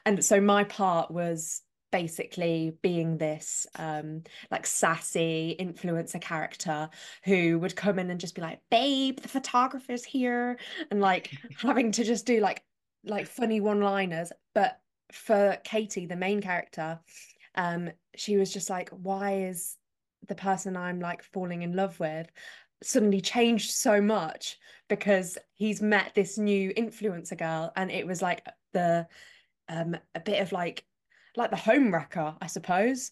And 0.06 0.24
so 0.24 0.40
my 0.40 0.64
part 0.64 1.12
was 1.12 1.62
basically 1.92 2.78
being 2.82 3.18
this 3.18 3.66
um 3.76 4.24
like 4.52 4.66
sassy 4.66 5.56
influencer 5.60 6.22
character 6.22 6.90
who 7.24 7.60
would 7.60 7.76
come 7.76 8.00
in 8.00 8.10
and 8.10 8.20
just 8.20 8.36
be 8.36 8.42
like 8.42 8.60
babe 8.70 9.20
the 9.20 9.28
photographer's 9.28 10.04
here 10.04 10.58
and 10.92 11.02
like 11.02 11.32
having 11.58 11.92
to 11.92 12.04
just 12.04 12.26
do 12.26 12.40
like 12.40 12.64
like 13.04 13.28
funny 13.28 13.60
one 13.60 13.82
liners 13.82 14.32
but 14.54 14.80
for 15.12 15.58
Katie 15.64 16.06
the 16.06 16.16
main 16.16 16.42
character 16.42 17.00
um 17.56 17.90
she 18.16 18.38
was 18.38 18.54
just 18.54 18.70
like 18.70 18.90
why 18.90 19.46
is 19.46 19.78
the 20.28 20.36
person 20.36 20.78
I'm 20.78 21.00
like 21.00 21.24
falling 21.24 21.62
in 21.62 21.76
love 21.76 22.00
with 22.00 22.30
suddenly 22.82 23.20
changed 23.20 23.72
so 23.72 24.02
much 24.02 24.58
because 24.88 25.38
he's 25.54 25.82
met 25.82 26.14
this 26.16 26.38
new 26.38 26.74
influencer 26.74 27.38
girl? 27.38 27.72
And 27.76 27.92
it 27.92 28.08
was 28.08 28.22
like 28.22 28.46
the 28.74 29.08
um 29.68 29.98
a 30.16 30.20
bit 30.20 30.42
of 30.42 30.52
like 30.52 30.84
like 31.36 31.50
the 31.50 31.56
home 31.56 31.94
wrecker, 31.94 32.36
I 32.42 32.48
suppose. 32.48 33.12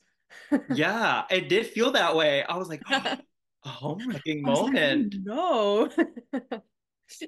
yeah, 0.73 1.23
it 1.29 1.49
did 1.49 1.67
feel 1.67 1.91
that 1.91 2.15
way. 2.15 2.43
I 2.43 2.57
was 2.57 2.69
like, 2.69 2.81
oh, 2.89 3.17
a 3.65 3.69
home 3.69 4.07
wrecking 4.07 4.43
oh, 4.45 4.51
moment. 4.63 5.15
Like, 5.15 5.23
no. 5.23 5.89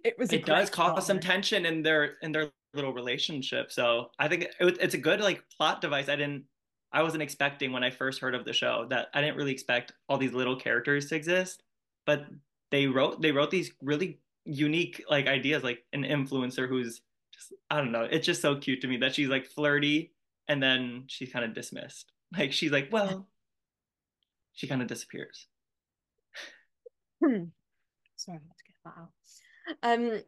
it 0.03 0.15
was 0.17 0.33
it 0.33 0.45
does 0.45 0.69
cause 0.69 1.05
some 1.05 1.19
tension 1.19 1.65
in 1.65 1.81
their 1.81 2.15
in 2.21 2.31
their 2.31 2.51
little 2.73 2.93
relationship. 2.93 3.71
So 3.71 4.09
I 4.19 4.27
think 4.27 4.43
it, 4.43 4.55
it's 4.59 4.93
a 4.93 4.97
good 4.97 5.21
like 5.21 5.43
plot 5.55 5.81
device. 5.81 6.09
I 6.09 6.15
didn't 6.15 6.43
I 6.91 7.03
wasn't 7.03 7.23
expecting 7.23 7.71
when 7.71 7.83
I 7.83 7.91
first 7.91 8.19
heard 8.19 8.35
of 8.35 8.45
the 8.45 8.53
show 8.53 8.87
that 8.89 9.07
I 9.13 9.21
didn't 9.21 9.37
really 9.37 9.51
expect 9.51 9.93
all 10.07 10.17
these 10.17 10.33
little 10.33 10.55
characters 10.55 11.07
to 11.07 11.15
exist, 11.15 11.63
but 12.05 12.25
they 12.71 12.87
wrote 12.87 13.21
they 13.21 13.31
wrote 13.31 13.51
these 13.51 13.71
really 13.81 14.19
unique 14.45 15.03
like 15.09 15.27
ideas 15.27 15.63
like 15.63 15.79
an 15.93 16.03
influencer 16.03 16.67
who's 16.67 17.01
just 17.33 17.53
I 17.69 17.77
don't 17.77 17.91
know, 17.91 18.07
it's 18.09 18.25
just 18.25 18.41
so 18.41 18.55
cute 18.55 18.81
to 18.81 18.87
me 18.87 18.97
that 18.97 19.15
she's 19.15 19.29
like 19.29 19.45
flirty 19.45 20.11
and 20.49 20.61
then 20.61 21.05
she's 21.07 21.31
kind 21.33 21.45
of 21.45 21.53
dismissed. 21.55 22.11
Like 22.37 22.53
she's 22.53 22.71
like, 22.71 22.89
well, 22.91 23.27
she 24.53 24.67
kind 24.67 24.83
of 24.83 24.87
disappears. 24.87 25.47
Hmm. 27.23 27.45
Sorry, 28.15 28.37
I 28.37 28.41
had 28.47 28.57
to 28.57 28.65
get 28.65 28.75
that 28.85 28.93
out. 28.97 29.11
Um, 29.83 30.23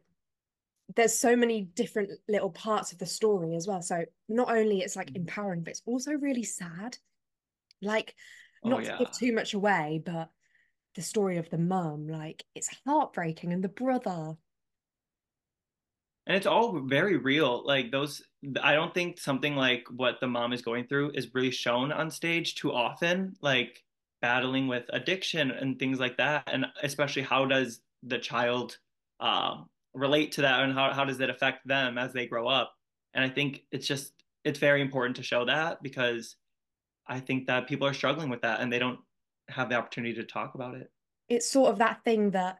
there's 0.96 1.18
so 1.18 1.36
many 1.36 1.62
different 1.62 2.10
little 2.28 2.50
parts 2.50 2.92
of 2.92 2.98
the 2.98 3.06
story 3.06 3.54
as 3.56 3.66
well. 3.66 3.82
So 3.82 4.04
not 4.28 4.50
only 4.50 4.80
it's 4.80 4.96
like 4.96 5.10
Mm-hmm. 5.10 5.16
empowering, 5.16 5.62
but 5.62 5.72
it's 5.72 5.82
also 5.86 6.12
really 6.12 6.44
sad. 6.44 6.98
Like, 7.82 8.14
Oh 8.64 8.70
not 8.70 8.84
to 8.84 8.92
give 8.98 9.10
too 9.10 9.32
much 9.32 9.54
away, 9.54 10.02
but 10.04 10.30
the 10.94 11.02
story 11.02 11.38
of 11.38 11.50
the 11.50 11.58
mum, 11.58 12.08
like 12.08 12.44
it's 12.54 12.70
heartbreaking, 12.86 13.52
and 13.52 13.64
the 13.64 13.68
brother. 13.68 14.36
And 16.26 16.36
it's 16.36 16.46
all 16.46 16.78
very 16.80 17.16
real. 17.16 17.64
Like 17.66 17.90
those, 17.90 18.22
I 18.62 18.74
don't 18.74 18.94
think 18.94 19.18
something 19.18 19.56
like 19.56 19.84
what 19.90 20.20
the 20.20 20.28
mom 20.28 20.52
is 20.52 20.62
going 20.62 20.86
through 20.86 21.12
is 21.14 21.34
really 21.34 21.50
shown 21.50 21.90
on 21.90 22.10
stage 22.10 22.54
too 22.54 22.72
often, 22.72 23.34
like 23.40 23.82
battling 24.20 24.68
with 24.68 24.84
addiction 24.90 25.50
and 25.50 25.78
things 25.78 25.98
like 25.98 26.16
that. 26.18 26.44
And 26.46 26.66
especially 26.82 27.22
how 27.22 27.44
does 27.46 27.80
the 28.04 28.18
child 28.18 28.78
um, 29.18 29.68
relate 29.94 30.32
to 30.32 30.42
that 30.42 30.60
and 30.60 30.72
how, 30.72 30.92
how 30.92 31.04
does 31.04 31.20
it 31.20 31.28
affect 31.28 31.66
them 31.66 31.98
as 31.98 32.12
they 32.12 32.26
grow 32.26 32.46
up? 32.46 32.72
And 33.14 33.24
I 33.24 33.28
think 33.28 33.64
it's 33.72 33.86
just, 33.86 34.12
it's 34.44 34.60
very 34.60 34.80
important 34.80 35.16
to 35.16 35.22
show 35.22 35.44
that 35.44 35.82
because 35.82 36.36
I 37.06 37.18
think 37.18 37.48
that 37.48 37.66
people 37.66 37.86
are 37.86 37.94
struggling 37.94 38.28
with 38.28 38.42
that 38.42 38.60
and 38.60 38.72
they 38.72 38.78
don't 38.78 39.00
have 39.48 39.68
the 39.68 39.74
opportunity 39.74 40.14
to 40.14 40.24
talk 40.24 40.54
about 40.54 40.76
it. 40.76 40.90
It's 41.28 41.48
sort 41.48 41.70
of 41.70 41.78
that 41.78 42.04
thing 42.04 42.30
that 42.30 42.58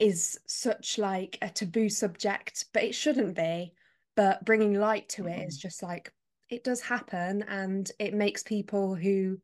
is 0.00 0.38
such 0.46 0.98
like 0.98 1.38
a 1.42 1.50
taboo 1.50 1.88
subject, 1.88 2.66
but 2.72 2.82
it 2.84 2.94
shouldn't 2.94 3.36
be. 3.36 3.74
But 4.16 4.44
bringing 4.44 4.74
light 4.74 5.08
to 5.10 5.26
it 5.26 5.46
is 5.48 5.56
Mhm. 5.56 5.58
just 5.58 5.82
like 5.82 6.12
it 6.50 6.64
does 6.64 6.80
happen, 6.82 7.42
and 7.42 7.90
it 7.98 8.14
makes 8.14 8.42
people 8.42 8.94
who 8.96 9.40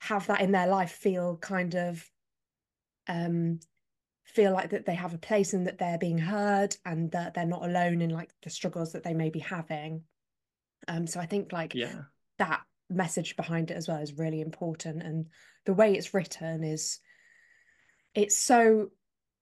have 0.00 0.26
that 0.28 0.40
in 0.42 0.52
their 0.52 0.66
life 0.66 0.92
feel 0.92 1.38
kind 1.38 1.74
of 1.74 2.10
um 3.08 3.60
feel 4.24 4.52
like 4.52 4.70
that 4.70 4.86
they 4.86 4.94
have 4.94 5.14
a 5.14 5.18
place 5.18 5.54
and 5.54 5.66
that 5.66 5.78
they're 5.78 5.98
being 5.98 6.18
heard 6.18 6.76
and 6.84 7.12
that 7.12 7.34
they're 7.34 7.46
not 7.46 7.64
alone 7.64 8.02
in 8.02 8.10
like 8.10 8.32
the 8.42 8.50
struggles 8.50 8.92
that 8.92 9.04
they 9.04 9.14
may 9.14 9.30
be 9.30 9.38
having. 9.38 10.04
Um, 10.88 11.06
so 11.06 11.20
I 11.20 11.26
think 11.26 11.52
like 11.52 11.76
Yeah. 11.76 12.06
that 12.38 12.62
message 12.90 13.36
behind 13.36 13.70
it 13.70 13.76
as 13.76 13.88
well 13.88 13.98
is 13.98 14.18
really 14.18 14.40
important, 14.40 15.02
and 15.02 15.28
the 15.64 15.74
way 15.74 15.94
it's 15.94 16.14
written 16.14 16.64
is 16.64 17.00
it's 18.14 18.36
so 18.36 18.90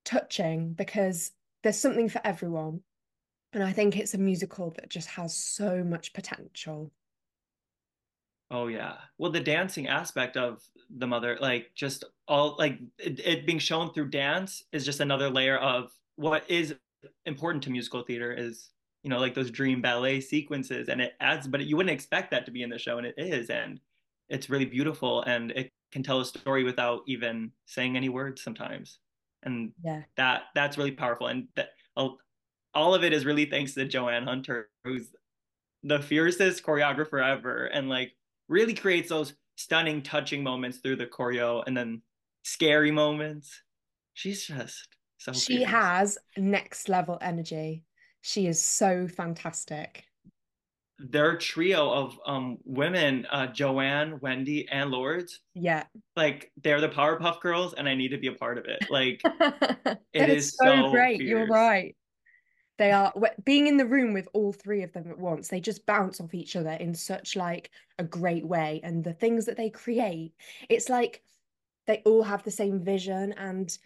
touching 0.05 0.73
because 0.73 1.33
there's 1.63 1.79
something 1.79 2.09
for 2.09 2.21
everyone. 2.25 2.81
And 3.53 3.63
I 3.63 3.73
think 3.73 3.97
it's 3.97 4.15
a 4.15 4.19
musical 4.19 4.71
that 4.73 4.91
just 4.91 5.09
has 5.11 5.35
so 5.35 5.85
much 5.85 6.13
potential. 6.13 6.91
Oh 8.51 8.67
yeah. 8.67 8.97
Well, 9.19 9.33
the 9.33 9.41
dancing 9.41 9.89
aspect 9.89 10.37
of 10.37 10.63
the 10.97 11.07
mother, 11.07 11.39
like 11.41 11.71
just 11.75 12.05
all 12.29 12.57
like 12.59 12.79
it, 12.99 13.21
it 13.25 13.47
being 13.47 13.59
shown 13.59 13.93
through 13.93 14.11
dance 14.11 14.63
is 14.73 14.85
just 14.85 15.01
another 15.01 15.31
layer 15.31 15.57
of 15.59 15.91
what 16.17 16.49
is 16.49 16.75
important 17.27 17.65
to 17.65 17.71
musical 17.71 18.03
theater 18.03 18.33
is, 18.33 18.71
you 19.03 19.11
know, 19.11 19.19
like 19.19 19.35
those 19.35 19.51
dream 19.51 19.81
ballet 19.81 20.21
sequences 20.21 20.89
and 20.89 21.01
it 21.01 21.15
adds, 21.21 21.47
but 21.47 21.65
you 21.65 21.77
wouldn't 21.77 21.95
expect 21.95 22.31
that 22.31 22.45
to 22.47 22.53
be 22.53 22.63
in 22.63 22.71
the 22.71 22.79
show 22.79 22.99
and 22.99 23.07
it 23.07 23.15
is. 23.17 23.51
And 23.51 23.81
it's 24.29 24.51
really 24.51 24.67
beautiful 24.67 25.23
and 25.23 25.51
it 25.53 25.71
can 25.93 26.03
tell 26.03 26.21
a 26.21 26.25
story 26.25 26.65
without 26.65 27.03
even 27.07 27.53
saying 27.67 27.97
any 27.97 28.09
words 28.09 28.43
sometimes. 28.43 28.99
And 29.45 29.73
Yeah. 29.83 30.03
that 30.17 30.45
that's 30.55 30.79
really 30.79 30.93
powerful. 30.93 31.27
And 31.29 31.49
that 31.57 31.71
all, 31.97 32.19
all 32.75 32.95
of 32.95 33.05
it 33.05 33.13
is 33.13 33.25
really 33.25 33.47
thanks 33.47 33.75
to 33.75 33.85
Joanne 33.87 34.25
Hunter, 34.25 34.71
who's 34.85 35.09
the 35.83 36.01
fiercest 36.01 36.63
choreographer 36.65 37.23
ever 37.23 37.67
and 37.67 37.89
like 37.89 38.13
really 38.49 38.75
creates 38.75 39.11
those 39.11 39.35
stunning 39.57 40.03
touching 40.03 40.43
moments 40.43 40.79
through 40.79 40.97
the 40.97 41.07
choreo 41.07 41.63
and 41.67 41.77
then 41.77 42.03
scary 42.43 42.91
moments 42.91 43.63
she's 44.15 44.45
just 44.45 44.89
so 45.19 45.33
She 45.33 45.59
fierce. 45.59 45.71
has 45.71 46.19
next 46.37 46.89
level 46.89 47.19
energy. 47.21 47.85
She 48.23 48.47
is 48.47 48.63
so 48.63 49.07
fantastic. 49.09 50.05
Their 51.11 51.37
trio 51.37 51.91
of 51.91 52.19
um 52.27 52.59
women 52.65 53.27
uh 53.31 53.49
joanne 53.49 54.21
wendy 54.21 54.69
and 54.69 54.91
lourds 54.91 55.41
Yeah. 55.55 55.85
like 56.17 56.51
they're 56.63 56.81
the 56.81 56.89
powerpuff 56.89 57.41
girls 57.41 57.75
and 57.75 57.89
i 57.89 57.95
need 57.95 58.09
to 58.09 58.19
be 58.19 58.29
a 58.29 58.33
part 58.33 58.59
of 58.59 58.65
it 58.65 58.83
like 58.89 59.21
it 60.13 60.29
is 60.29 60.57
so 60.57 60.65
so 60.65 60.91
great. 60.91 61.21
You're 61.21 61.47
right. 61.47 61.97
They 62.77 62.91
are 62.91 63.13
being 63.45 63.69
in 63.69 63.77
the 63.77 63.87
room 63.87 64.15
with 64.15 64.29
all 64.33 64.53
three 64.53 64.83
of 64.83 64.93
them 64.93 65.09
at 65.09 65.19
once. 65.19 65.49
They 65.49 65.61
just 65.61 65.87
bounce 65.87 66.21
off 66.21 66.35
each 66.35 66.57
other 66.57 66.73
in 66.73 66.95
such 66.95 67.37
like 67.37 67.71
a 67.99 68.05
great 68.05 68.45
way, 68.45 68.81
and 68.83 69.05
the 69.05 69.13
things 69.13 69.47
that 69.47 69.57
they 69.57 69.71
create, 69.71 70.35
it's 70.69 70.89
like 70.89 71.23
they 71.87 72.03
all 72.05 72.23
have 72.23 72.43
the 72.43 72.51
same 72.51 72.81
vision 72.81 73.33
and 73.35 73.77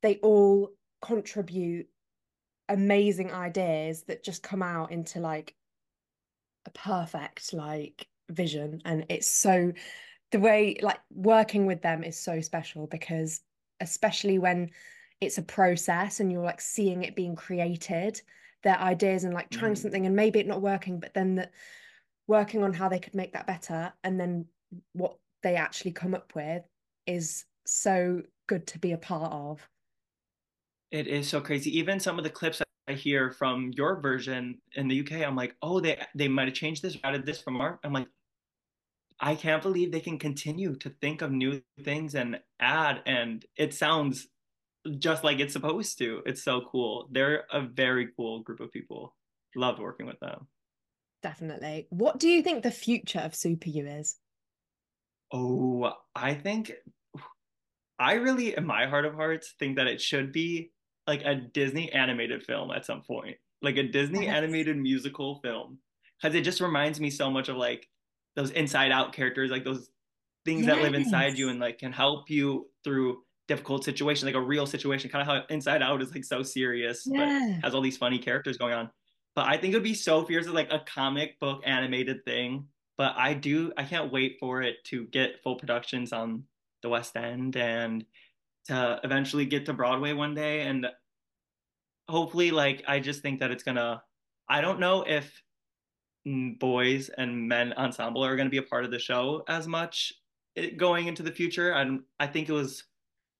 they 0.00 0.16
all 0.16 0.70
contribute 1.00 1.86
amazing 2.68 3.32
ideas 3.32 4.04
that 4.04 4.24
just 4.24 4.42
come 4.42 4.62
out 4.62 4.90
into 4.90 5.20
like 5.20 5.54
a 6.66 6.70
perfect 6.70 7.52
like 7.52 8.06
vision. 8.30 8.80
And 8.84 9.06
it's 9.08 9.28
so 9.28 9.72
the 10.30 10.40
way 10.40 10.78
like 10.82 11.00
working 11.10 11.66
with 11.66 11.82
them 11.82 12.04
is 12.04 12.18
so 12.18 12.40
special 12.40 12.86
because 12.86 13.40
especially 13.80 14.38
when 14.38 14.70
it's 15.20 15.38
a 15.38 15.42
process 15.42 16.20
and 16.20 16.32
you're 16.32 16.42
like 16.44 16.60
seeing 16.60 17.02
it 17.02 17.14
being 17.16 17.36
created, 17.36 18.20
their 18.62 18.78
ideas 18.78 19.24
and 19.24 19.34
like 19.34 19.50
trying 19.50 19.74
Mhm. 19.74 19.78
something 19.78 20.06
and 20.06 20.16
maybe 20.16 20.40
it 20.40 20.46
not 20.46 20.62
working, 20.62 21.00
but 21.00 21.14
then 21.14 21.34
the, 21.36 21.50
working 22.26 22.62
on 22.62 22.72
how 22.72 22.88
they 22.88 23.00
could 23.00 23.14
make 23.14 23.32
that 23.32 23.46
better 23.46 23.92
and 24.04 24.18
then 24.18 24.46
what 24.92 25.16
they 25.42 25.56
actually 25.56 25.92
come 25.92 26.14
up 26.14 26.34
with 26.34 26.62
is 27.06 27.44
so 27.66 28.22
good 28.46 28.66
to 28.68 28.78
be 28.78 28.92
a 28.92 28.98
part 28.98 29.32
of. 29.32 29.68
It 30.90 31.06
is 31.06 31.28
so 31.28 31.40
crazy. 31.40 31.76
Even 31.78 32.00
some 32.00 32.18
of 32.18 32.24
the 32.24 32.30
clips 32.30 32.62
I 32.88 32.94
hear 32.94 33.30
from 33.30 33.70
your 33.74 34.00
version 34.00 34.58
in 34.74 34.88
the 34.88 35.00
UK, 35.00 35.26
I'm 35.26 35.36
like, 35.36 35.54
oh, 35.62 35.80
they 35.80 36.00
they 36.14 36.28
might 36.28 36.48
have 36.48 36.54
changed 36.54 36.82
this, 36.82 36.96
added 37.04 37.24
this 37.24 37.40
from 37.40 37.60
our. 37.60 37.78
I'm 37.84 37.92
like, 37.92 38.08
I 39.20 39.34
can't 39.36 39.62
believe 39.62 39.92
they 39.92 40.00
can 40.00 40.18
continue 40.18 40.74
to 40.76 40.90
think 41.00 41.22
of 41.22 41.30
new 41.30 41.62
things 41.84 42.14
and 42.14 42.40
add, 42.60 43.02
and 43.06 43.44
it 43.56 43.72
sounds 43.74 44.26
just 44.98 45.22
like 45.22 45.38
it's 45.38 45.52
supposed 45.52 45.98
to. 45.98 46.22
It's 46.26 46.42
so 46.42 46.62
cool. 46.62 47.08
They're 47.12 47.44
a 47.52 47.60
very 47.62 48.08
cool 48.16 48.40
group 48.40 48.60
of 48.60 48.72
people. 48.72 49.14
Loved 49.54 49.78
working 49.78 50.06
with 50.06 50.18
them. 50.18 50.48
Definitely. 51.22 51.86
What 51.90 52.18
do 52.18 52.28
you 52.28 52.42
think 52.42 52.62
the 52.62 52.72
future 52.72 53.20
of 53.20 53.34
Super 53.34 53.68
You 53.68 53.86
is? 53.86 54.16
Oh, 55.32 55.92
I 56.16 56.34
think 56.34 56.72
I 57.98 58.14
really, 58.14 58.56
in 58.56 58.66
my 58.66 58.86
heart 58.86 59.04
of 59.04 59.14
hearts, 59.14 59.54
think 59.58 59.76
that 59.76 59.86
it 59.86 60.00
should 60.00 60.32
be 60.32 60.72
like 61.06 61.22
a 61.24 61.34
Disney 61.34 61.90
animated 61.92 62.44
film 62.44 62.70
at 62.70 62.86
some 62.86 63.02
point, 63.02 63.36
like 63.60 63.76
a 63.76 63.82
Disney 63.82 64.26
Yes. 64.26 64.36
animated 64.36 64.76
musical 64.76 65.40
film, 65.42 65.78
because 66.20 66.34
it 66.34 66.42
just 66.42 66.60
reminds 66.60 67.00
me 67.00 67.10
so 67.10 67.30
much 67.30 67.48
of 67.48 67.56
like 67.56 67.88
those 68.36 68.50
Inside 68.50 68.92
Out 68.92 69.12
characters, 69.12 69.50
like 69.50 69.64
those 69.64 69.90
things 70.44 70.66
that 70.66 70.80
live 70.80 70.94
inside 70.94 71.38
you 71.38 71.48
and 71.50 71.60
like 71.60 71.78
can 71.78 71.92
help 71.92 72.28
you 72.30 72.68
through 72.84 73.22
difficult 73.48 73.84
situations, 73.84 74.24
like 74.24 74.34
a 74.34 74.40
real 74.40 74.66
situation, 74.66 75.10
kind 75.10 75.22
of 75.22 75.26
how 75.28 75.44
Inside 75.54 75.82
Out 75.82 76.02
is 76.02 76.12
like 76.14 76.24
so 76.24 76.42
serious, 76.42 77.04
but 77.04 77.28
has 77.62 77.74
all 77.74 77.82
these 77.82 77.96
funny 77.96 78.18
characters 78.18 78.56
going 78.56 78.72
on. 78.72 78.90
But 79.34 79.46
I 79.46 79.56
think 79.56 79.72
it 79.72 79.76
would 79.76 79.82
be 79.84 79.94
so 79.94 80.24
fierce 80.24 80.46
as 80.46 80.52
like 80.52 80.72
a 80.72 80.80
comic 80.80 81.38
book 81.40 81.62
animated 81.64 82.24
thing. 82.24 82.66
But 82.98 83.14
I 83.16 83.34
do, 83.34 83.72
I 83.76 83.84
can't 83.84 84.12
wait 84.12 84.36
for 84.38 84.62
it 84.62 84.76
to 84.86 85.06
get 85.06 85.42
full 85.42 85.56
productions 85.56 86.12
on 86.12 86.44
the 86.82 86.88
West 86.88 87.16
End 87.16 87.56
and 87.56 88.04
to 88.66 89.00
eventually 89.04 89.46
get 89.46 89.66
to 89.66 89.72
Broadway 89.72 90.12
one 90.12 90.34
day. 90.34 90.62
And 90.62 90.86
hopefully, 92.08 92.50
like, 92.50 92.82
I 92.86 93.00
just 93.00 93.22
think 93.22 93.40
that 93.40 93.50
it's 93.50 93.62
gonna, 93.62 94.02
I 94.48 94.60
don't 94.60 94.80
know 94.80 95.02
if 95.02 95.42
boys 96.24 97.10
and 97.16 97.48
men 97.48 97.72
ensemble 97.72 98.24
are 98.24 98.36
gonna 98.36 98.50
be 98.50 98.58
a 98.58 98.62
part 98.62 98.84
of 98.84 98.90
the 98.90 98.98
show 98.98 99.42
as 99.48 99.66
much 99.66 100.12
going 100.76 101.06
into 101.06 101.22
the 101.22 101.32
future. 101.32 101.72
And 101.72 102.00
I 102.20 102.26
think 102.26 102.48
it 102.48 102.52
was, 102.52 102.84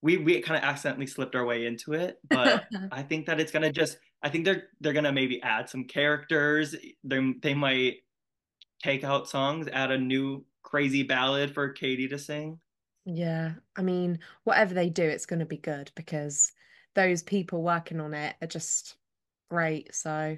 we, 0.00 0.16
we 0.16 0.40
kind 0.40 0.58
of 0.58 0.68
accidentally 0.68 1.06
slipped 1.06 1.36
our 1.36 1.44
way 1.44 1.66
into 1.66 1.92
it, 1.92 2.18
but 2.28 2.64
I 2.92 3.02
think 3.02 3.26
that 3.26 3.40
it's 3.40 3.52
gonna 3.52 3.72
just, 3.72 3.98
I 4.22 4.28
think 4.28 4.44
they're, 4.44 4.64
they're 4.80 4.92
gonna 4.92 5.12
maybe 5.12 5.40
add 5.42 5.68
some 5.68 5.84
characters. 5.84 6.74
They, 7.04 7.34
they 7.42 7.54
might 7.54 7.96
take 8.82 9.04
out 9.04 9.28
songs, 9.28 9.68
add 9.72 9.92
a 9.92 9.98
new 9.98 10.44
crazy 10.62 11.02
ballad 11.02 11.54
for 11.54 11.68
Katie 11.68 12.08
to 12.08 12.18
sing. 12.18 12.58
Yeah, 13.04 13.54
I 13.76 13.82
mean, 13.82 14.20
whatever 14.44 14.74
they 14.74 14.88
do, 14.90 15.02
it's 15.02 15.26
going 15.26 15.40
to 15.40 15.46
be 15.46 15.56
good 15.56 15.90
because 15.96 16.52
those 16.94 17.22
people 17.22 17.62
working 17.62 18.00
on 18.00 18.14
it 18.14 18.36
are 18.40 18.46
just 18.46 18.96
great. 19.50 19.94
So, 19.94 20.36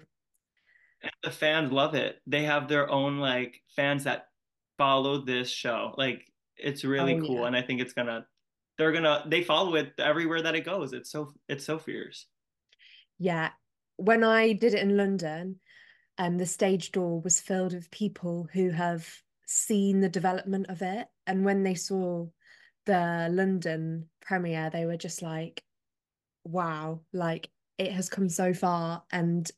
the 1.23 1.31
fans 1.31 1.73
love 1.73 1.95
it. 1.95 2.21
They 2.27 2.45
have 2.45 2.69
their 2.69 2.91
own 2.91 3.19
like 3.19 3.61
fans 3.77 4.05
that 4.05 4.27
follow 4.79 5.19
this 5.25 5.51
show. 5.51 5.95
Like 5.97 6.31
it's 6.57 6.85
really 6.85 7.15
Oh, 7.15 7.21
cool, 7.21 7.43
yeah. 7.43 7.47
and 7.47 7.57
I 7.57 7.63
think 7.63 7.81
it's 7.81 7.93
gonna. 7.93 8.27
They're 8.79 8.93
gonna. 8.93 9.25
They 9.29 9.43
follow 9.45 9.75
it 9.77 9.93
everywhere 9.99 10.43
that 10.43 10.55
it 10.55 10.65
goes. 10.65 10.93
It's 10.93 11.11
so. 11.11 11.35
It's 11.49 11.65
so 11.65 11.79
fierce. 11.79 12.27
yeah, 13.19 13.51
when 13.97 14.25
I 14.25 14.53
did 14.53 14.75
it 14.75 14.83
in 14.83 14.97
London, 14.97 15.61
um, 16.19 16.39
the 16.39 16.47
stage 16.47 16.93
door 16.93 17.21
was 17.21 17.41
filled 17.41 17.75
with 17.75 17.91
people 17.91 18.49
who 18.53 18.71
have 18.71 19.09
seen 19.47 20.01
the 20.01 20.09
development 20.09 20.67
of 20.69 20.83
it. 20.83 21.07
And 21.27 21.45
when 21.45 21.63
they 21.63 21.75
saw 21.75 22.29
the 22.87 23.29
London 23.31 24.09
premiere, 24.21 24.71
they 24.71 24.87
were 24.87 24.97
just 24.97 25.23
like, 25.23 25.63
wow, 26.45 27.01
like 27.13 27.49
it 27.79 27.93
has 27.93 28.09
come 28.09 28.29
so 28.29 28.53
far. 28.55 29.03
And 29.11 29.51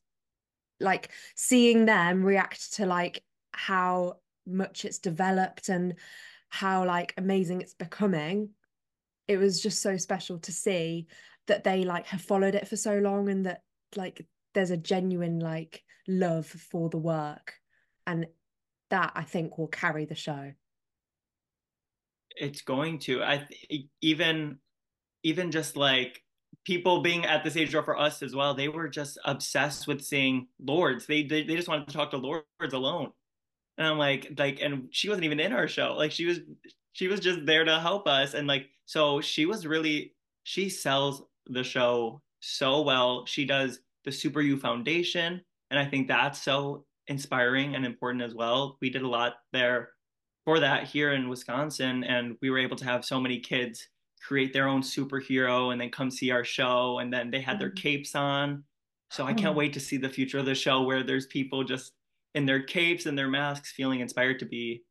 like 0.81 1.11
seeing 1.35 1.87
them 1.87 2.25
react 2.25 2.75
to 2.75 2.87
like 2.87 3.23
how 3.53 4.17
much 4.47 4.85
it's 4.85 4.99
developed 4.99 5.69
and 5.69 5.95
how 6.49 6.85
like 6.85 7.15
amazing 7.17 7.61
it's 7.61 7.75
becoming 7.75 8.51
it 9.29 9.39
was 9.39 9.61
just 9.61 9.83
so 9.83 9.97
special 9.97 10.39
to 10.39 10.53
see 10.53 11.07
that 11.49 11.65
they 11.65 11.85
like 11.85 12.07
have 12.07 12.21
followed 12.21 12.55
it 12.55 12.69
for 12.69 12.77
so 12.77 12.99
long 12.99 13.29
and 13.29 13.47
that 13.47 13.63
like 13.97 14.25
there's 14.55 14.71
a 14.71 14.77
genuine 14.77 15.41
like 15.41 15.83
love 16.07 16.47
for 16.47 16.89
the 16.89 16.99
work 16.99 17.55
and 18.07 18.27
that 18.91 19.13
i 19.17 19.23
think 19.23 19.59
will 19.59 19.67
carry 19.67 20.05
the 20.05 20.15
show 20.15 20.53
it's 22.37 22.63
going 22.63 22.99
to 22.99 23.23
i 23.23 23.47
even 24.01 24.59
even 25.23 25.51
just 25.51 25.77
like 25.77 26.23
people 26.67 27.01
being 27.01 27.25
at 27.25 27.45
this 27.45 27.57
age 27.57 27.75
or 27.75 27.83
for 27.83 27.97
us 27.97 28.23
as 28.23 28.35
well 28.35 28.53
they 28.53 28.69
were 28.69 28.89
just 28.89 29.19
obsessed 29.25 29.87
with 29.87 30.05
seeing 30.05 30.49
lourds. 30.61 31.07
They, 31.07 31.23
they 31.23 31.45
they 31.45 31.55
just 31.55 31.69
wanted 31.69 31.87
to 31.87 31.95
talk 31.95 32.11
to 32.11 32.17
lourds 32.17 32.45
alone. 32.73 33.13
And 33.79 33.87
i'm 33.87 33.99
like 33.99 34.33
like 34.37 34.61
and 34.61 34.89
she 34.91 35.09
wasn't 35.09 35.25
even 35.25 35.41
in 35.41 35.53
our 35.53 35.69
show. 35.69 35.95
Like 35.97 36.13
she 36.13 36.27
was 36.27 36.41
she 36.93 37.09
was 37.09 37.21
just 37.21 37.47
there 37.47 37.65
to 37.65 37.79
help 37.79 38.09
us. 38.09 38.35
And 38.35 38.49
like 38.49 38.69
so 38.85 39.21
she 39.21 39.47
was 39.47 39.67
really 39.67 40.15
she 40.43 40.69
sells 40.69 41.23
the 41.47 41.65
show 41.65 42.21
so 42.41 42.83
well. 42.83 43.27
She 43.27 43.45
does 43.45 43.81
the 44.05 44.13
super 44.13 44.41
you 44.41 44.59
foundation. 44.59 45.41
And 45.71 45.79
i 45.79 45.85
think 45.85 46.09
that's 46.09 46.43
so 46.43 46.85
inspiring 47.07 47.77
and 47.77 47.87
important 47.87 48.25
as 48.25 48.35
well. 48.35 48.77
We 48.81 48.91
did 48.91 49.03
a 49.03 49.09
lot 49.09 49.35
there 49.53 49.91
for 50.47 50.59
that 50.61 50.85
here 50.85 51.13
in 51.13 51.29
wisconsin 51.29 52.05
and 52.05 52.37
we 52.41 52.49
were 52.49 52.59
able 52.59 52.77
to 52.77 52.85
have 52.87 53.05
so 53.05 53.21
many 53.21 53.39
kids 53.39 53.89
create 54.27 54.53
their 54.53 54.67
own 54.67 54.83
superhero 54.83 55.73
and 55.73 55.81
then 55.81 55.91
come 55.91 56.11
see 56.11 56.31
our 56.31 56.45
show 56.45 56.99
and 56.99 57.13
then 57.13 57.31
they 57.31 57.41
had 57.41 57.59
their 57.59 57.69
mm-hmm. 57.69 57.83
capes 57.83 58.15
on. 58.15 58.65
So 59.11 59.25
i 59.25 59.33
can't 59.33 59.55
wait 59.55 59.73
to 59.75 59.81
see 59.81 59.99
the 59.99 60.09
future 60.09 60.39
of 60.39 60.47
the 60.47 60.55
show 60.55 60.83
where 60.83 61.05
there's 61.05 61.27
people 61.27 61.63
just 61.63 61.93
in 62.35 62.45
their 62.45 62.63
capes 62.63 63.07
and 63.07 63.17
their 63.17 63.29
masks 63.29 63.71
feeling 63.71 64.01
inspired 64.01 64.41
to 64.41 64.47
be 64.47 64.83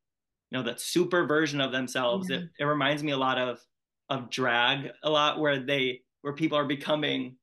you 0.51 0.57
know 0.57 0.63
that 0.63 0.79
super 0.79 1.25
version 1.25 1.59
of 1.59 1.73
themselves. 1.73 2.29
Yeah. 2.29 2.37
it, 2.37 2.49
it 2.59 2.63
reminds 2.63 3.03
me 3.03 3.11
a 3.11 3.17
lot 3.17 3.37
of 3.37 3.59
of 4.09 4.29
drag 4.29 4.91
a 5.03 5.09
lot 5.09 5.39
where 5.39 5.59
they 5.59 6.01
where 6.21 6.33
people 6.33 6.57
are 6.57 6.65
becoming 6.65 7.35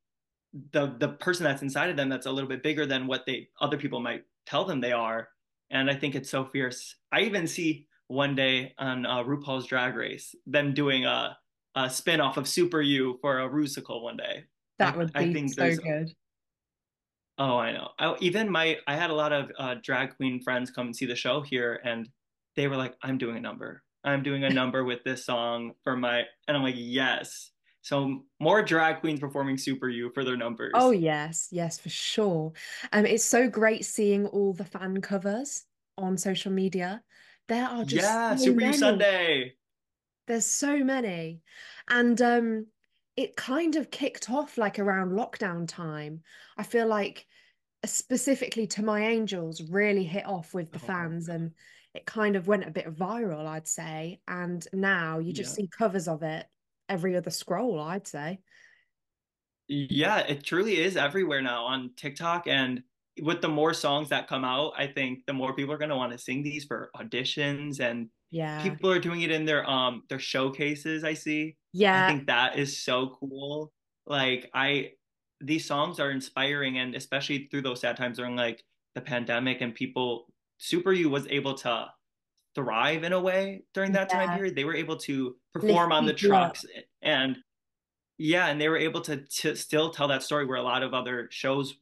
the 0.71 0.95
the 0.97 1.09
person 1.09 1.43
that's 1.43 1.61
inside 1.61 1.91
of 1.91 1.97
them 1.97 2.09
that's 2.09 2.25
a 2.25 2.31
little 2.31 2.49
bit 2.49 2.63
bigger 2.63 2.87
than 2.87 3.05
what 3.05 3.25
they 3.27 3.49
other 3.61 3.77
people 3.77 3.99
might 3.99 4.23
tell 4.47 4.65
them 4.65 4.81
they 4.81 4.93
are. 4.93 5.29
And 5.69 5.91
i 5.91 5.95
think 5.95 6.15
it's 6.15 6.29
so 6.29 6.43
fierce. 6.43 6.95
I 7.11 7.21
even 7.21 7.45
see 7.45 7.87
one 8.07 8.35
day 8.35 8.73
on 8.77 9.05
uh, 9.05 9.23
rupaul's 9.23 9.65
drag 9.65 9.95
race 9.95 10.35
them 10.45 10.73
doing 10.73 11.05
a, 11.05 11.37
a 11.75 11.89
spin-off 11.89 12.37
of 12.37 12.47
super 12.47 12.81
you 12.81 13.17
for 13.21 13.39
a 13.39 13.49
rusical 13.49 14.01
one 14.01 14.17
day 14.17 14.43
that 14.79 14.97
would 14.97 15.11
be 15.13 15.19
I 15.19 15.33
think 15.33 15.53
so 15.53 15.75
good 15.75 16.11
oh 17.37 17.57
i 17.57 17.71
know 17.71 17.89
I, 17.97 18.15
even 18.19 18.49
my 18.49 18.77
i 18.87 18.95
had 18.95 19.09
a 19.09 19.15
lot 19.15 19.33
of 19.33 19.51
uh, 19.57 19.75
drag 19.81 20.15
queen 20.15 20.41
friends 20.41 20.71
come 20.71 20.87
and 20.87 20.95
see 20.95 21.05
the 21.05 21.15
show 21.15 21.41
here 21.41 21.79
and 21.83 22.07
they 22.55 22.67
were 22.67 22.77
like 22.77 22.95
i'm 23.01 23.17
doing 23.17 23.37
a 23.37 23.41
number 23.41 23.81
i'm 24.03 24.21
doing 24.21 24.43
a 24.43 24.49
number 24.61 24.83
with 24.83 25.03
this 25.03 25.25
song 25.25 25.71
for 25.83 25.95
my 25.95 26.23
and 26.47 26.57
i'm 26.57 26.63
like 26.63 26.75
yes 26.77 27.51
so 27.83 28.23
more 28.39 28.63
drag 28.63 29.01
queens 29.01 29.19
performing 29.19 29.57
Super 29.57 29.89
You 29.89 30.09
for 30.13 30.23
their 30.23 30.37
numbers. 30.37 30.71
Oh 30.73 30.91
yes, 30.91 31.49
yes, 31.51 31.77
for 31.77 31.89
sure. 31.89 32.53
Um, 32.93 33.05
it's 33.05 33.25
so 33.25 33.49
great 33.49 33.83
seeing 33.83 34.25
all 34.27 34.53
the 34.53 34.63
fan 34.63 35.01
covers 35.01 35.65
on 35.97 36.17
social 36.17 36.51
media. 36.51 37.03
There 37.47 37.65
are 37.65 37.83
just 37.83 38.03
yeah, 38.03 38.35
so 38.35 38.45
Super 38.45 38.59
many. 38.61 38.77
Sunday. 38.77 39.53
There's 40.27 40.45
so 40.45 40.83
many, 40.83 41.41
and 41.89 42.21
um, 42.21 42.67
it 43.17 43.35
kind 43.35 43.75
of 43.75 43.91
kicked 43.91 44.29
off 44.29 44.57
like 44.57 44.79
around 44.79 45.11
lockdown 45.11 45.67
time. 45.67 46.21
I 46.57 46.63
feel 46.63 46.87
like 46.87 47.25
specifically 47.85 48.67
to 48.67 48.83
my 48.83 49.01
angels 49.01 49.61
really 49.61 50.05
hit 50.05 50.25
off 50.25 50.53
with 50.53 50.71
the 50.71 50.79
oh, 50.81 50.87
fans 50.87 51.27
and 51.27 51.51
it 51.93 52.05
kind 52.05 52.37
of 52.37 52.47
went 52.47 52.65
a 52.65 52.71
bit 52.71 52.95
viral 52.95 53.45
i'd 53.45 53.67
say 53.67 54.21
and 54.25 54.65
now 54.71 55.19
you 55.19 55.33
just 55.33 55.51
yeah. 55.51 55.65
see 55.65 55.69
covers 55.77 56.07
of 56.07 56.23
it 56.23 56.45
every 56.89 57.15
other 57.15 57.31
scroll, 57.31 57.79
I'd 57.79 58.07
say. 58.07 58.39
Yeah, 59.67 60.19
it 60.19 60.43
truly 60.43 60.77
is 60.77 60.97
everywhere 60.97 61.41
now 61.41 61.65
on 61.65 61.91
TikTok. 61.95 62.47
And 62.47 62.83
with 63.21 63.41
the 63.41 63.47
more 63.47 63.73
songs 63.73 64.09
that 64.09 64.27
come 64.27 64.43
out, 64.43 64.73
I 64.77 64.87
think 64.87 65.19
the 65.27 65.33
more 65.33 65.55
people 65.55 65.73
are 65.73 65.77
going 65.77 65.89
to 65.89 65.95
want 65.95 66.11
to 66.13 66.17
sing 66.17 66.43
these 66.43 66.65
for 66.65 66.89
auditions 66.95 67.79
and 67.79 68.09
yeah. 68.31 68.61
people 68.63 68.91
are 68.91 68.99
doing 68.99 69.21
it 69.21 69.31
in 69.31 69.45
their 69.45 69.69
um 69.69 70.03
their 70.09 70.19
showcases 70.19 71.03
i 71.03 71.13
see. 71.13 71.55
Yeah. 71.73 72.05
i 72.05 72.09
think 72.09 72.27
that 72.27 72.57
is 72.57 72.83
so 72.83 73.15
cool. 73.19 73.71
Like 74.07 74.49
i 74.53 74.91
these 75.41 75.65
songs 75.65 75.99
are 75.99 76.11
inspiring 76.11 76.79
and 76.79 76.95
especially 76.95 77.47
through 77.51 77.61
those 77.61 77.81
sad 77.81 77.97
times 77.97 78.17
during 78.17 78.35
like 78.35 78.63
the 78.95 79.01
pandemic 79.01 79.61
and 79.61 79.75
people 79.75 80.25
super 80.57 80.93
you 80.93 81.09
was 81.09 81.27
able 81.27 81.53
to 81.53 81.87
thrive 82.55 83.03
in 83.03 83.13
a 83.13 83.19
way 83.19 83.63
during 83.73 83.91
that 83.91 84.09
yeah. 84.11 84.25
time 84.25 84.37
period. 84.37 84.55
They 84.55 84.65
were 84.65 84.75
able 84.75 84.97
to 84.97 85.35
perform 85.53 85.91
on 85.91 86.05
the 86.05 86.13
trucks 86.13 86.65
and 87.01 87.37
yeah, 88.17 88.47
and 88.47 88.61
they 88.61 88.69
were 88.69 88.77
able 88.77 89.01
to, 89.01 89.17
to 89.17 89.55
still 89.55 89.89
tell 89.89 90.07
that 90.07 90.23
story 90.23 90.45
where 90.45 90.57
a 90.57 90.63
lot 90.63 90.83
of 90.83 90.93
other 90.93 91.27
shows 91.31 91.75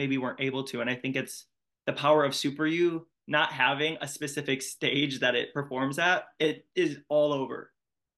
maybe 0.00 0.18
weren't 0.18 0.40
able 0.40 0.64
to. 0.64 0.80
And 0.80 0.88
I 0.88 0.94
think 0.94 1.16
it's 1.16 1.46
the 1.86 1.92
power 1.92 2.24
of 2.24 2.34
Super 2.34 2.66
You 2.66 3.06
not 3.26 3.52
having 3.52 3.96
a 4.00 4.08
specific 4.08 4.62
stage 4.62 5.20
that 5.20 5.34
it 5.34 5.54
performs 5.54 5.98
at. 5.98 6.24
It 6.38 6.66
is 6.74 6.98
all 7.08 7.32
over. 7.32 7.70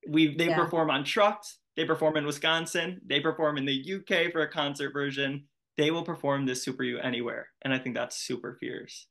We 0.08 0.36
they 0.36 0.48
yeah. 0.48 0.56
perform 0.56 0.90
on 0.90 1.04
trucks. 1.04 1.58
They 1.76 1.84
perform 1.84 2.16
in 2.16 2.26
Wisconsin. 2.26 3.00
They 3.06 3.20
perform 3.20 3.58
in 3.58 3.64
the 3.64 3.94
UK 3.94 4.32
for 4.32 4.42
a 4.42 4.50
concert 4.50 4.92
version. 4.92 5.44
They 5.76 5.90
will 5.90 6.02
perform 6.02 6.46
this 6.46 6.62
Super 6.62 6.84
You 6.84 6.98
anywhere, 6.98 7.48
and 7.62 7.72
I 7.74 7.78
think 7.78 7.94
that's 7.94 8.16
super 8.16 8.56
fierce 8.60 9.06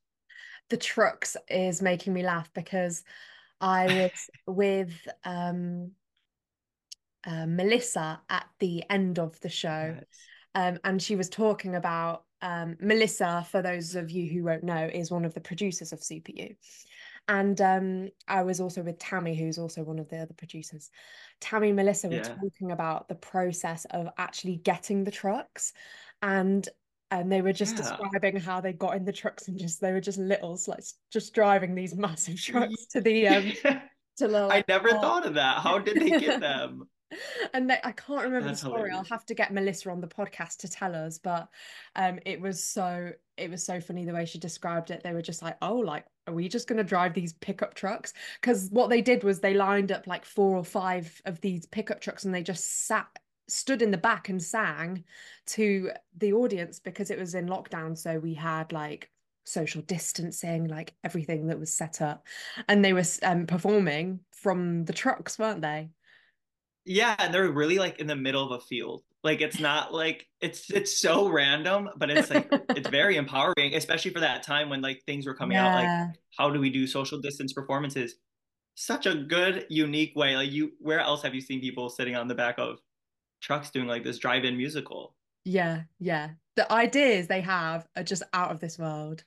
the 0.72 0.78
trucks 0.78 1.38
is 1.50 1.82
making 1.82 2.14
me 2.14 2.24
laugh 2.24 2.50
because 2.54 3.04
I 3.60 3.86
was 3.86 4.30
with 4.48 4.94
um, 5.24 5.92
uh, 7.28 7.46
Melissa 7.46 8.22
at 8.30 8.48
the 8.60 8.84
end 8.90 9.20
of 9.20 9.40
the 9.42 9.50
show, 9.50 9.96
yes. 9.98 10.06
um, 10.56 10.80
and 10.84 11.02
she 11.02 11.16
was 11.16 11.30
talking 11.30 11.76
about 11.76 12.24
um, 12.42 12.78
Melissa. 12.80 13.46
For 13.50 13.62
those 13.62 13.96
of 13.96 14.12
you 14.12 14.32
who 14.32 14.44
won't 14.44 14.64
know, 14.64 14.90
is 14.92 15.12
one 15.12 15.26
of 15.26 15.34
the 15.34 15.42
producers 15.42 15.94
of 15.94 16.04
Super 16.04 16.32
You. 16.32 16.56
And 17.28 17.62
um, 17.62 18.10
I 18.28 18.44
was 18.44 18.60
also 18.60 18.82
with 18.82 19.00
Tammy, 19.00 19.36
who's 19.36 19.58
also 19.58 19.84
one 19.84 20.00
of 20.00 20.10
the 20.10 20.18
other 20.18 20.34
producers. 20.34 20.90
Tammy 21.40 21.68
and 21.68 21.76
Melissa 21.76 22.08
were 22.08 22.16
yeah. 22.16 22.24
talking 22.24 22.72
about 22.72 23.08
the 23.08 23.16
process 23.16 23.86
of 23.92 24.10
actually 24.18 24.58
getting 24.58 25.04
the 25.04 25.12
trucks. 25.12 25.74
And 26.22 26.68
and 27.12 27.30
they 27.30 27.42
were 27.42 27.54
just 27.54 27.76
yeah. 27.76 27.82
describing 27.82 28.38
how 28.38 28.62
they 28.62 28.74
got 28.74 28.96
in 28.96 29.04
the 29.04 29.12
trucks 29.12 29.50
and 29.50 29.60
just 29.60 29.82
they 29.82 29.92
were 29.92 30.02
just 30.02 30.18
littles 30.18 30.68
like 30.68 30.84
just 31.12 31.34
driving 31.34 31.76
these 31.76 31.94
massive 31.94 32.42
trucks 32.42 32.86
to 32.88 33.02
the 33.02 33.28
um 33.28 33.52
to 34.18 34.28
the 34.28 34.48
like, 34.48 34.66
I 34.70 34.74
never 34.74 34.90
thought 34.90 35.26
of 35.26 35.36
that. 35.36 35.60
How 35.60 35.78
did 35.78 36.02
they 36.02 36.20
get 36.20 36.40
them? 36.40 36.88
and 37.54 37.70
they, 37.70 37.78
I 37.84 37.92
can't 37.92 38.24
remember 38.24 38.48
That's 38.48 38.62
the 38.62 38.68
story. 38.68 38.90
Hilarious. 38.90 38.98
I'll 38.98 39.18
have 39.18 39.26
to 39.28 39.34
get 39.34 39.54
Melissa 39.54 39.90
on 39.90 40.02
the 40.02 40.08
podcast 40.08 40.58
to 40.58 40.68
tell 40.70 40.96
us, 40.96 41.18
but 41.18 41.50
um 41.96 42.20
it 42.26 42.40
was 42.40 42.64
so 42.64 43.12
it 43.38 43.50
was 43.50 43.64
so 43.64 43.80
funny 43.80 44.06
the 44.06 44.14
way 44.14 44.26
she 44.26 44.40
described 44.40 44.92
it. 44.92 45.02
They 45.04 45.14
were 45.14 45.22
just 45.22 45.42
like, 45.42 45.58
"Oh, 45.62 45.76
like 45.76 46.06
are 46.28 46.34
we 46.34 46.48
just 46.48 46.68
going 46.68 46.78
to 46.78 46.84
drive 46.84 47.14
these 47.14 47.34
pickup 47.34 47.74
trucks?" 47.74 48.14
Cuz 48.42 48.70
what 48.72 48.90
they 48.90 49.02
did 49.02 49.24
was 49.24 49.40
they 49.40 49.54
lined 49.54 49.92
up 49.92 50.08
like 50.08 50.26
four 50.26 50.58
or 50.58 50.64
five 50.64 51.22
of 51.26 51.42
these 51.42 51.66
pickup 51.66 52.02
trucks 52.02 52.24
and 52.26 52.34
they 52.34 52.44
just 52.44 52.86
sat 52.88 53.08
stood 53.48 53.82
in 53.82 53.92
the 53.92 53.98
back 53.98 54.30
and 54.30 54.42
sang 54.42 55.04
to 55.46 55.92
the 56.18 56.32
audience 56.32 56.80
because 56.80 57.12
it 57.12 57.20
was 57.20 57.36
in 57.36 57.48
lockdown 57.48 57.98
so 57.98 58.18
we 58.18 58.34
had 58.34 58.72
like 58.72 59.10
social 59.44 59.82
distancing 59.82 60.68
like 60.68 60.94
everything 61.04 61.48
that 61.48 61.60
was 61.60 61.74
set 61.74 62.02
up 62.02 62.26
and 62.70 62.86
they 62.86 62.94
were 62.94 63.04
um, 63.24 63.46
performing 63.46 64.20
from 64.32 64.86
the 64.86 64.94
trucks 64.94 65.38
weren't 65.38 65.62
they 65.62 65.90
yeah 66.86 67.16
and 67.20 67.34
they're 67.34 67.50
really 67.52 67.78
like 67.78 68.00
in 68.00 68.08
the 68.08 68.16
middle 68.16 68.44
of 68.44 68.52
a 68.60 68.64
field 68.64 69.04
like 69.24 69.42
it's 69.42 69.60
not 69.60 69.94
like 69.94 70.28
it's 70.40 70.72
it's 70.72 70.98
so 70.98 71.28
random 71.30 71.90
but 71.98 72.10
it's 72.10 72.30
like 72.30 72.48
it's 72.70 72.90
very 73.02 73.18
empowering 73.18 73.76
especially 73.76 74.12
for 74.12 74.20
that 74.20 74.44
time 74.44 74.70
when 74.70 74.82
like 74.82 75.02
things 75.06 75.26
were 75.26 75.36
coming 75.36 75.56
yeah. 75.56 75.68
out 75.68 75.84
like 75.84 76.16
how 76.38 76.50
do 76.50 76.60
we 76.60 76.70
do 76.70 76.88
social 76.88 77.20
distance 77.20 77.54
performances 77.54 78.16
such 78.76 79.06
a 79.06 79.14
good 79.14 79.66
unique 79.70 80.16
way 80.16 80.36
like 80.36 80.52
you 80.52 80.72
where 80.80 81.00
else 81.00 81.22
have 81.22 81.36
you 81.36 81.42
seen 81.42 81.60
people 81.60 81.90
sitting 81.90 82.16
on 82.16 82.28
the 82.28 82.36
back 82.36 82.56
of 82.58 82.80
trucks 83.42 83.72
doing 83.72 83.88
like 83.88 84.04
this 84.04 84.20
drive-in 84.20 84.56
musical. 84.56 85.16
Yeah, 85.44 85.82
yeah. 86.00 86.30
The 86.56 86.72
ideas 86.72 87.28
they 87.28 87.42
have 87.42 87.88
are 87.98 88.04
just 88.04 88.24
out 88.34 88.52
of 88.52 88.60
this 88.60 88.78
world. 88.78 89.24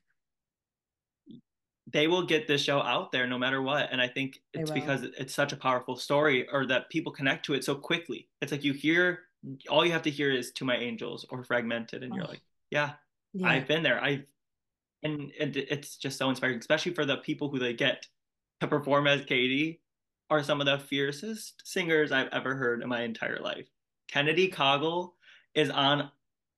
They 1.92 2.06
will 2.06 2.22
get 2.22 2.48
this 2.48 2.62
show 2.62 2.80
out 2.80 3.12
there 3.12 3.26
no 3.26 3.38
matter 3.38 3.60
what. 3.60 3.90
And 3.92 4.00
I 4.00 4.08
think 4.08 4.40
it's 4.54 4.70
because 4.70 5.02
it's 5.02 5.34
such 5.34 5.52
a 5.52 5.56
powerful 5.56 5.96
story 5.96 6.48
or 6.50 6.66
that 6.66 6.88
people 6.88 7.12
connect 7.12 7.44
to 7.46 7.54
it 7.54 7.64
so 7.64 7.74
quickly. 7.74 8.28
It's 8.40 8.52
like 8.52 8.64
you 8.64 8.72
hear 8.72 9.20
all 9.68 9.84
you 9.84 9.92
have 9.92 10.02
to 10.02 10.10
hear 10.10 10.32
is 10.32 10.52
to 10.52 10.64
my 10.64 10.76
angels 10.76 11.26
or 11.28 11.44
fragmented 11.44 12.02
and 12.02 12.12
oh. 12.12 12.16
you're 12.16 12.24
like, 12.24 12.40
yeah, 12.70 12.92
yeah, 13.34 13.48
I've 13.48 13.68
been 13.68 13.82
there. 13.82 14.02
I've 14.02 14.24
and, 15.02 15.32
and 15.38 15.56
it's 15.56 15.96
just 15.96 16.16
so 16.16 16.30
inspiring, 16.30 16.58
especially 16.58 16.94
for 16.94 17.04
the 17.04 17.18
people 17.18 17.50
who 17.50 17.58
they 17.58 17.74
get 17.74 18.06
to 18.60 18.66
perform 18.66 19.06
as 19.06 19.24
Katie 19.26 19.82
are 20.30 20.42
some 20.42 20.60
of 20.60 20.66
the 20.66 20.78
fiercest 20.78 21.62
singers 21.64 22.10
I've 22.10 22.32
ever 22.32 22.54
heard 22.54 22.82
in 22.82 22.88
my 22.88 23.02
entire 23.02 23.38
life. 23.40 23.68
Kennedy 24.08 24.50
Coggle 24.50 25.10
is 25.54 25.68
on 25.68 26.10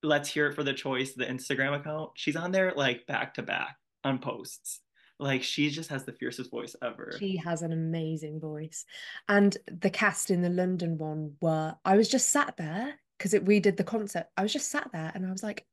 Let's 0.02 0.28
Hear 0.28 0.46
It 0.46 0.54
for 0.54 0.62
the 0.62 0.72
Choice, 0.72 1.14
the 1.14 1.24
Instagram 1.24 1.74
account. 1.74 2.10
She's 2.14 2.36
on 2.36 2.52
there 2.52 2.72
like 2.76 3.06
back 3.06 3.34
to 3.34 3.42
back 3.42 3.76
on 4.04 4.18
posts. 4.18 4.80
Like 5.18 5.42
she 5.42 5.70
just 5.70 5.90
has 5.90 6.04
the 6.04 6.12
fiercest 6.12 6.50
voice 6.50 6.76
ever. 6.82 7.12
She 7.18 7.36
has 7.38 7.62
an 7.62 7.72
amazing 7.72 8.40
voice. 8.40 8.84
And 9.28 9.56
the 9.66 9.90
cast 9.90 10.30
in 10.30 10.42
the 10.42 10.50
London 10.50 10.98
one 10.98 11.34
were, 11.40 11.74
I 11.84 11.96
was 11.96 12.08
just 12.08 12.30
sat 12.30 12.56
there 12.56 12.94
because 13.18 13.34
we 13.42 13.60
did 13.60 13.76
the 13.76 13.84
concert. 13.84 14.26
I 14.36 14.42
was 14.42 14.52
just 14.52 14.70
sat 14.70 14.90
there 14.92 15.10
and 15.14 15.26
I 15.26 15.32
was 15.32 15.42
like, 15.42 15.66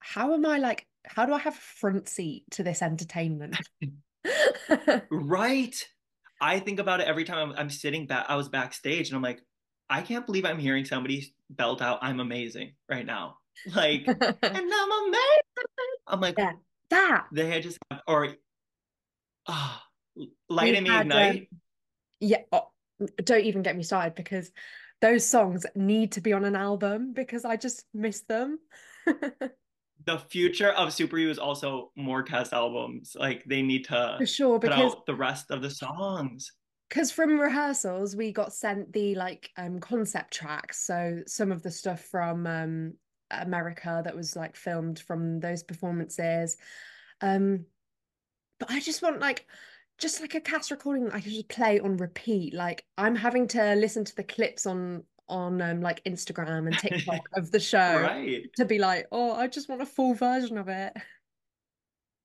how 0.00 0.34
am 0.34 0.44
I 0.44 0.58
like, 0.58 0.86
how 1.06 1.24
do 1.24 1.32
I 1.32 1.38
have 1.38 1.54
a 1.54 1.60
front 1.60 2.08
seat 2.08 2.44
to 2.52 2.62
this 2.62 2.82
entertainment? 2.82 3.56
right. 5.10 5.88
I 6.40 6.58
think 6.58 6.80
about 6.80 7.00
it 7.00 7.06
every 7.06 7.24
time 7.24 7.50
I'm, 7.50 7.56
I'm 7.56 7.70
sitting 7.70 8.06
back. 8.06 8.26
I 8.28 8.36
was 8.36 8.48
backstage 8.48 9.08
and 9.08 9.16
I'm 9.16 9.22
like, 9.22 9.40
I 9.88 10.02
can't 10.02 10.26
believe 10.26 10.44
I'm 10.44 10.58
hearing 10.58 10.84
somebody 10.84 11.32
belt 11.48 11.80
out 11.80 12.00
"I'm 12.02 12.20
amazing" 12.20 12.74
right 12.88 13.06
now. 13.06 13.38
Like, 13.74 14.04
and 14.08 14.18
I'm 14.42 14.92
amazing. 14.92 15.94
I'm 16.08 16.20
like, 16.20 16.36
yeah, 16.38 16.52
that 16.90 17.26
they 17.32 17.48
had 17.48 17.62
just 17.62 17.78
or 18.06 18.34
ah, 19.46 19.84
oh, 20.18 20.26
light 20.48 20.74
and 20.74 20.86
me 20.86 20.98
ignite. 20.98 21.48
Um, 21.52 21.58
yeah, 22.20 22.42
oh, 22.52 22.70
don't 23.22 23.44
even 23.44 23.62
get 23.62 23.76
me 23.76 23.82
started 23.82 24.14
because 24.14 24.50
those 25.02 25.28
songs 25.28 25.66
need 25.74 26.12
to 26.12 26.20
be 26.20 26.32
on 26.32 26.44
an 26.44 26.56
album 26.56 27.12
because 27.12 27.44
I 27.44 27.56
just 27.56 27.84
miss 27.92 28.22
them. 28.22 28.58
the 30.06 30.18
future 30.30 30.70
of 30.70 30.92
Super 30.92 31.18
You 31.18 31.30
is 31.30 31.38
also 31.38 31.90
more 31.96 32.22
cast 32.22 32.52
albums. 32.52 33.16
Like 33.18 33.44
they 33.44 33.62
need 33.62 33.84
to 33.86 34.16
for 34.18 34.26
sure 34.26 34.58
because 34.58 34.94
the 35.06 35.14
rest 35.14 35.50
of 35.50 35.62
the 35.62 35.70
songs. 35.70 36.52
Because 36.88 37.10
from 37.10 37.40
rehearsals, 37.40 38.14
we 38.14 38.30
got 38.30 38.52
sent 38.52 38.92
the 38.92 39.14
like 39.16 39.50
um 39.56 39.80
concept 39.80 40.32
tracks. 40.32 40.86
So 40.86 41.22
some 41.26 41.52
of 41.52 41.62
the 41.62 41.70
stuff 41.70 42.00
from 42.02 42.46
um 42.46 42.94
America 43.30 44.02
that 44.04 44.16
was 44.16 44.36
like 44.36 44.56
filmed 44.56 44.98
from 45.00 45.40
those 45.40 45.62
performances. 45.62 46.56
Um, 47.20 47.66
but 48.58 48.70
I 48.70 48.80
just 48.80 49.02
want 49.02 49.20
like 49.20 49.46
just 49.98 50.20
like 50.20 50.34
a 50.34 50.40
cast 50.40 50.70
recording 50.70 51.10
I 51.10 51.20
can 51.20 51.32
just 51.32 51.48
play 51.48 51.80
on 51.80 51.96
repeat. 51.96 52.54
Like 52.54 52.84
I'm 52.98 53.14
having 53.14 53.48
to 53.48 53.74
listen 53.74 54.04
to 54.04 54.16
the 54.16 54.24
clips 54.24 54.66
on 54.66 55.04
on 55.28 55.60
um, 55.60 55.80
like 55.80 56.04
Instagram 56.04 56.66
and 56.66 56.78
TikTok 56.78 57.20
of 57.34 57.50
the 57.50 57.60
show 57.60 58.00
right. 58.00 58.42
to 58.56 58.64
be 58.64 58.78
like, 58.78 59.06
oh, 59.10 59.32
I 59.32 59.48
just 59.48 59.68
want 59.68 59.82
a 59.82 59.86
full 59.86 60.14
version 60.14 60.56
of 60.56 60.68
it. 60.68 60.92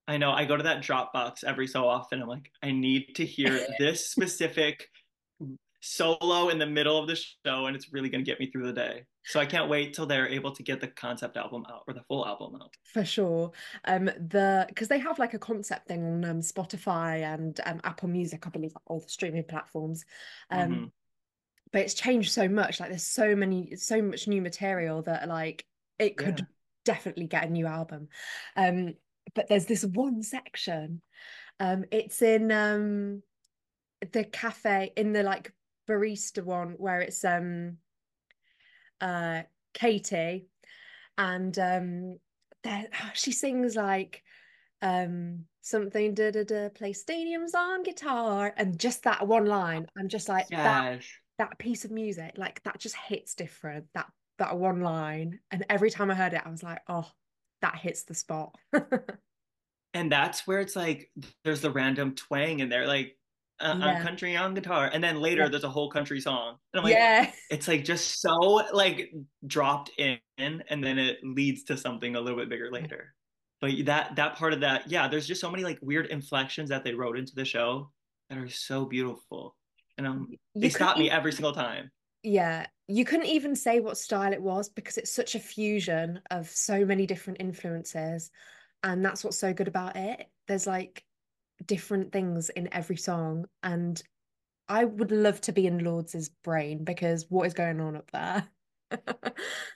I 0.07 0.17
know. 0.17 0.31
I 0.31 0.45
go 0.45 0.57
to 0.57 0.63
that 0.63 0.83
Dropbox 0.83 1.43
every 1.43 1.67
so 1.67 1.87
often. 1.87 2.21
I'm 2.21 2.27
like, 2.27 2.51
I 2.61 2.71
need 2.71 3.15
to 3.15 3.25
hear 3.25 3.65
this 3.79 4.09
specific 4.09 4.87
solo 5.81 6.49
in 6.49 6.59
the 6.59 6.65
middle 6.65 6.97
of 6.97 7.07
the 7.07 7.15
show, 7.15 7.65
and 7.65 7.75
it's 7.75 7.91
really 7.91 8.09
going 8.09 8.23
to 8.23 8.29
get 8.29 8.39
me 8.39 8.51
through 8.51 8.67
the 8.67 8.73
day. 8.73 9.05
So 9.23 9.39
I 9.39 9.45
can't 9.45 9.69
wait 9.69 9.93
till 9.93 10.05
they're 10.07 10.27
able 10.27 10.51
to 10.51 10.63
get 10.63 10.81
the 10.81 10.87
concept 10.87 11.37
album 11.37 11.63
out 11.69 11.83
or 11.87 11.93
the 11.93 12.01
full 12.07 12.25
album 12.25 12.59
out. 12.61 12.75
For 12.83 13.05
sure. 13.05 13.51
Um, 13.85 14.05
the 14.05 14.65
because 14.67 14.87
they 14.87 14.99
have 14.99 15.19
like 15.19 15.33
a 15.33 15.39
concept 15.39 15.87
thing 15.87 16.03
on 16.03 16.25
um, 16.25 16.39
Spotify 16.41 17.21
and 17.21 17.59
um, 17.65 17.81
Apple 17.83 18.09
Music, 18.09 18.45
I 18.47 18.49
believe, 18.49 18.73
all 18.87 18.99
the 18.99 19.09
streaming 19.09 19.43
platforms. 19.43 20.05
Um, 20.49 20.69
mm-hmm 20.69 20.85
but 21.71 21.81
it's 21.81 21.93
changed 21.93 22.31
so 22.31 22.47
much 22.47 22.79
like 22.79 22.89
there's 22.89 23.07
so 23.07 23.35
many 23.35 23.75
so 23.75 24.01
much 24.01 24.27
new 24.27 24.41
material 24.41 25.01
that 25.01 25.27
like 25.27 25.65
it 25.99 26.17
could 26.17 26.39
yeah. 26.39 26.45
definitely 26.85 27.27
get 27.27 27.45
a 27.45 27.49
new 27.49 27.65
album 27.65 28.07
um 28.55 28.93
but 29.33 29.47
there's 29.47 29.65
this 29.65 29.85
one 29.85 30.21
section 30.21 31.01
um 31.59 31.85
it's 31.91 32.21
in 32.21 32.51
um 32.51 33.21
the 34.11 34.23
cafe 34.23 34.91
in 34.95 35.13
the 35.13 35.23
like 35.23 35.53
barista 35.89 36.43
one 36.43 36.73
where 36.77 37.01
it's 37.01 37.23
um 37.23 37.77
uh 39.01 39.41
Katie 39.73 40.47
and 41.17 41.57
um 41.59 42.17
there 42.63 42.87
she 43.13 43.31
sings 43.31 43.75
like 43.75 44.23
um 44.81 45.45
something 45.61 46.13
da 46.13 46.31
da 46.31 46.43
da 46.43 46.69
play 46.69 46.93
stadiums 46.93 47.53
on 47.55 47.83
guitar 47.83 48.51
and 48.57 48.79
just 48.79 49.03
that 49.03 49.27
one 49.27 49.45
line 49.45 49.85
i'm 49.95 50.07
just 50.07 50.27
like 50.27 50.47
yes. 50.49 50.63
that 50.63 51.03
that 51.41 51.57
piece 51.57 51.85
of 51.85 51.91
music, 51.91 52.35
like 52.37 52.61
that 52.63 52.77
just 52.77 52.95
hits 52.95 53.33
different. 53.33 53.87
That 53.95 54.05
that 54.37 54.57
one 54.57 54.81
line. 54.81 55.39
And 55.49 55.65
every 55.69 55.89
time 55.89 56.11
I 56.11 56.13
heard 56.13 56.33
it, 56.33 56.41
I 56.45 56.49
was 56.49 56.61
like, 56.61 56.81
oh, 56.87 57.09
that 57.63 57.75
hits 57.75 58.03
the 58.03 58.13
spot. 58.13 58.55
and 59.95 60.11
that's 60.11 60.45
where 60.45 60.59
it's 60.59 60.75
like 60.75 61.09
there's 61.43 61.61
the 61.61 61.71
random 61.71 62.13
twang 62.13 62.59
in 62.59 62.69
there, 62.69 62.85
like 62.85 63.17
uh, 63.61 63.77
yeah. 63.77 63.85
on 63.97 64.01
country 64.01 64.35
on 64.35 64.53
guitar, 64.53 64.89
and 64.91 65.03
then 65.03 65.19
later 65.19 65.43
yeah. 65.43 65.49
there's 65.49 65.63
a 65.63 65.69
whole 65.69 65.89
country 65.89 66.19
song. 66.19 66.57
And 66.73 66.79
I'm 66.79 66.83
like, 66.83 66.93
yeah, 66.93 67.31
it's 67.49 67.67
like 67.67 67.83
just 67.83 68.21
so 68.21 68.35
like 68.73 69.11
dropped 69.45 69.91
in, 69.97 70.19
and 70.37 70.83
then 70.83 70.97
it 70.97 71.19
leads 71.23 71.63
to 71.63 71.77
something 71.77 72.15
a 72.15 72.21
little 72.21 72.39
bit 72.39 72.49
bigger 72.49 72.71
later. 72.71 73.13
But 73.59 73.71
that 73.85 74.15
that 74.15 74.35
part 74.35 74.53
of 74.53 74.61
that, 74.61 74.89
yeah, 74.89 75.07
there's 75.07 75.27
just 75.27 75.41
so 75.41 75.51
many 75.51 75.63
like 75.63 75.79
weird 75.81 76.07
inflections 76.07 76.69
that 76.69 76.83
they 76.83 76.93
wrote 76.93 77.17
into 77.17 77.35
the 77.35 77.45
show 77.45 77.91
that 78.29 78.37
are 78.37 78.49
so 78.49 78.85
beautiful 78.85 79.55
and 79.97 80.07
um, 80.07 80.27
they 80.55 80.69
stop 80.69 80.97
me 80.97 81.09
every 81.09 81.31
single 81.31 81.53
time. 81.53 81.91
Yeah, 82.23 82.67
you 82.87 83.05
couldn't 83.05 83.27
even 83.27 83.55
say 83.55 83.79
what 83.79 83.97
style 83.97 84.33
it 84.33 84.41
was 84.41 84.69
because 84.69 84.97
it's 84.97 85.13
such 85.13 85.35
a 85.35 85.39
fusion 85.39 86.19
of 86.29 86.49
so 86.49 86.85
many 86.85 87.05
different 87.05 87.39
influences, 87.39 88.31
and 88.83 89.03
that's 89.03 89.23
what's 89.23 89.39
so 89.39 89.53
good 89.53 89.67
about 89.67 89.95
it. 89.95 90.27
There's 90.47 90.67
like 90.67 91.03
different 91.65 92.11
things 92.11 92.49
in 92.49 92.69
every 92.73 92.97
song, 92.97 93.45
and 93.63 94.01
I 94.67 94.85
would 94.85 95.11
love 95.11 95.41
to 95.41 95.51
be 95.51 95.67
in 95.67 95.83
Lourds' 95.83 96.29
brain 96.43 96.83
because 96.83 97.25
what 97.29 97.47
is 97.47 97.53
going 97.53 97.79
on 97.79 97.95
up 97.95 98.11
there? 98.11 98.47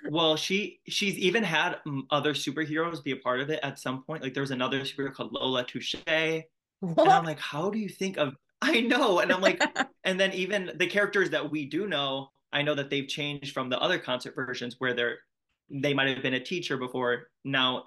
well, 0.10 0.36
she 0.36 0.80
she's 0.88 1.18
even 1.18 1.44
had 1.44 1.78
other 2.12 2.34
superheroes 2.34 3.04
be 3.04 3.12
a 3.12 3.18
part 3.18 3.40
of 3.40 3.50
it 3.50 3.60
at 3.64 3.80
some 3.80 4.04
point. 4.04 4.24
Like 4.24 4.34
there 4.34 4.42
was 4.42 4.52
another 4.52 4.82
superhero 4.82 5.14
called 5.14 5.34
Lola 5.34 5.64
Touche. 5.64 5.96
What? 6.82 7.00
And 7.00 7.10
I'm 7.10 7.24
like, 7.24 7.40
how 7.40 7.70
do 7.70 7.80
you 7.80 7.90
think 7.90 8.18
of 8.18 8.36
I 8.62 8.82
know. 8.82 9.20
And 9.20 9.32
I'm 9.32 9.42
like, 9.42 9.62
and 10.04 10.20
then 10.20 10.34
even 10.34 10.72
the 10.76 10.88
characters 10.88 11.30
that 11.32 11.52
we 11.52 11.66
do 11.66 11.88
know, 11.88 12.30
I 12.52 12.62
know 12.62 12.76
that 12.76 12.90
they've 12.90 13.08
changed 13.08 13.54
from 13.54 13.70
the 13.70 13.80
other 13.80 14.00
concert 14.00 14.34
versions 14.36 14.76
where 14.80 14.94
they're 14.94 15.18
they 15.70 15.96
might 15.96 16.08
have 16.08 16.22
been 16.22 16.36
a 16.36 16.40
teacher 16.40 16.78
before. 16.78 17.28
Now 17.44 17.84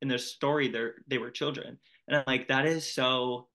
in 0.00 0.08
their 0.08 0.18
story, 0.18 0.68
they're 0.68 0.94
they 1.06 1.18
were 1.18 1.30
children. 1.30 1.78
And 2.08 2.16
I'm 2.16 2.24
like, 2.26 2.48
that 2.48 2.66
is 2.66 2.90
so 2.92 3.48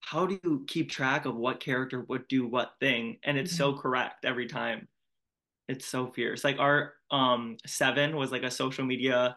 how 0.00 0.24
do 0.24 0.38
you 0.44 0.64
keep 0.68 0.90
track 0.90 1.24
of 1.24 1.34
what 1.34 1.58
character 1.58 2.04
would 2.08 2.28
do 2.28 2.46
what 2.46 2.74
thing? 2.80 3.18
And 3.24 3.36
it's 3.36 3.52
mm-hmm. 3.52 3.72
so 3.74 3.78
correct 3.78 4.24
every 4.24 4.46
time. 4.46 4.86
It's 5.68 5.84
so 5.84 6.06
fierce. 6.06 6.44
Like 6.44 6.60
our 6.60 6.92
um 7.10 7.56
seven 7.66 8.16
was 8.16 8.30
like 8.30 8.44
a 8.44 8.50
social 8.50 8.84
media 8.84 9.36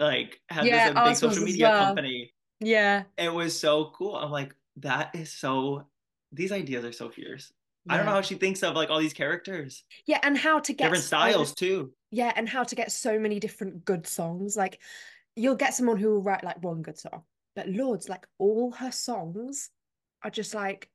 like 0.00 0.40
had 0.48 0.66
yeah, 0.66 0.92
this 0.92 1.20
big 1.20 1.30
social 1.30 1.44
media 1.44 1.68
well. 1.68 1.86
company. 1.86 2.32
Yeah. 2.58 3.04
It 3.16 3.32
was 3.32 3.58
so 3.58 3.92
cool. 3.94 4.16
I'm 4.16 4.30
like, 4.30 4.54
that 4.78 5.14
is 5.14 5.32
so 5.32 5.86
these 6.32 6.50
ideas 6.52 6.84
are 6.84 6.92
so 6.92 7.08
fierce. 7.08 7.52
Yeah. 7.86 7.94
I 7.94 7.96
don't 7.96 8.06
know 8.06 8.12
how 8.12 8.20
she 8.20 8.34
thinks 8.34 8.62
of 8.62 8.74
like 8.74 8.90
all 8.90 8.98
these 8.98 9.12
characters. 9.12 9.84
Yeah, 10.06 10.18
and 10.22 10.36
how 10.36 10.58
to 10.60 10.72
get 10.72 10.84
different 10.84 11.04
styles 11.04 11.54
too. 11.54 11.92
Yeah, 12.10 12.32
and 12.34 12.48
how 12.48 12.64
to 12.64 12.74
get 12.74 12.92
so 12.92 13.18
many 13.18 13.40
different 13.40 13.84
good 13.84 14.06
songs. 14.06 14.56
Like 14.56 14.80
you'll 15.36 15.54
get 15.54 15.74
someone 15.74 15.96
who 15.96 16.10
will 16.10 16.22
write 16.22 16.44
like 16.44 16.62
one 16.62 16.82
good 16.82 16.98
song, 16.98 17.22
but 17.56 17.68
Lourds, 17.68 18.08
like 18.08 18.26
all 18.38 18.72
her 18.72 18.92
songs 18.92 19.70
are 20.22 20.30
just 20.30 20.54
like 20.54 20.90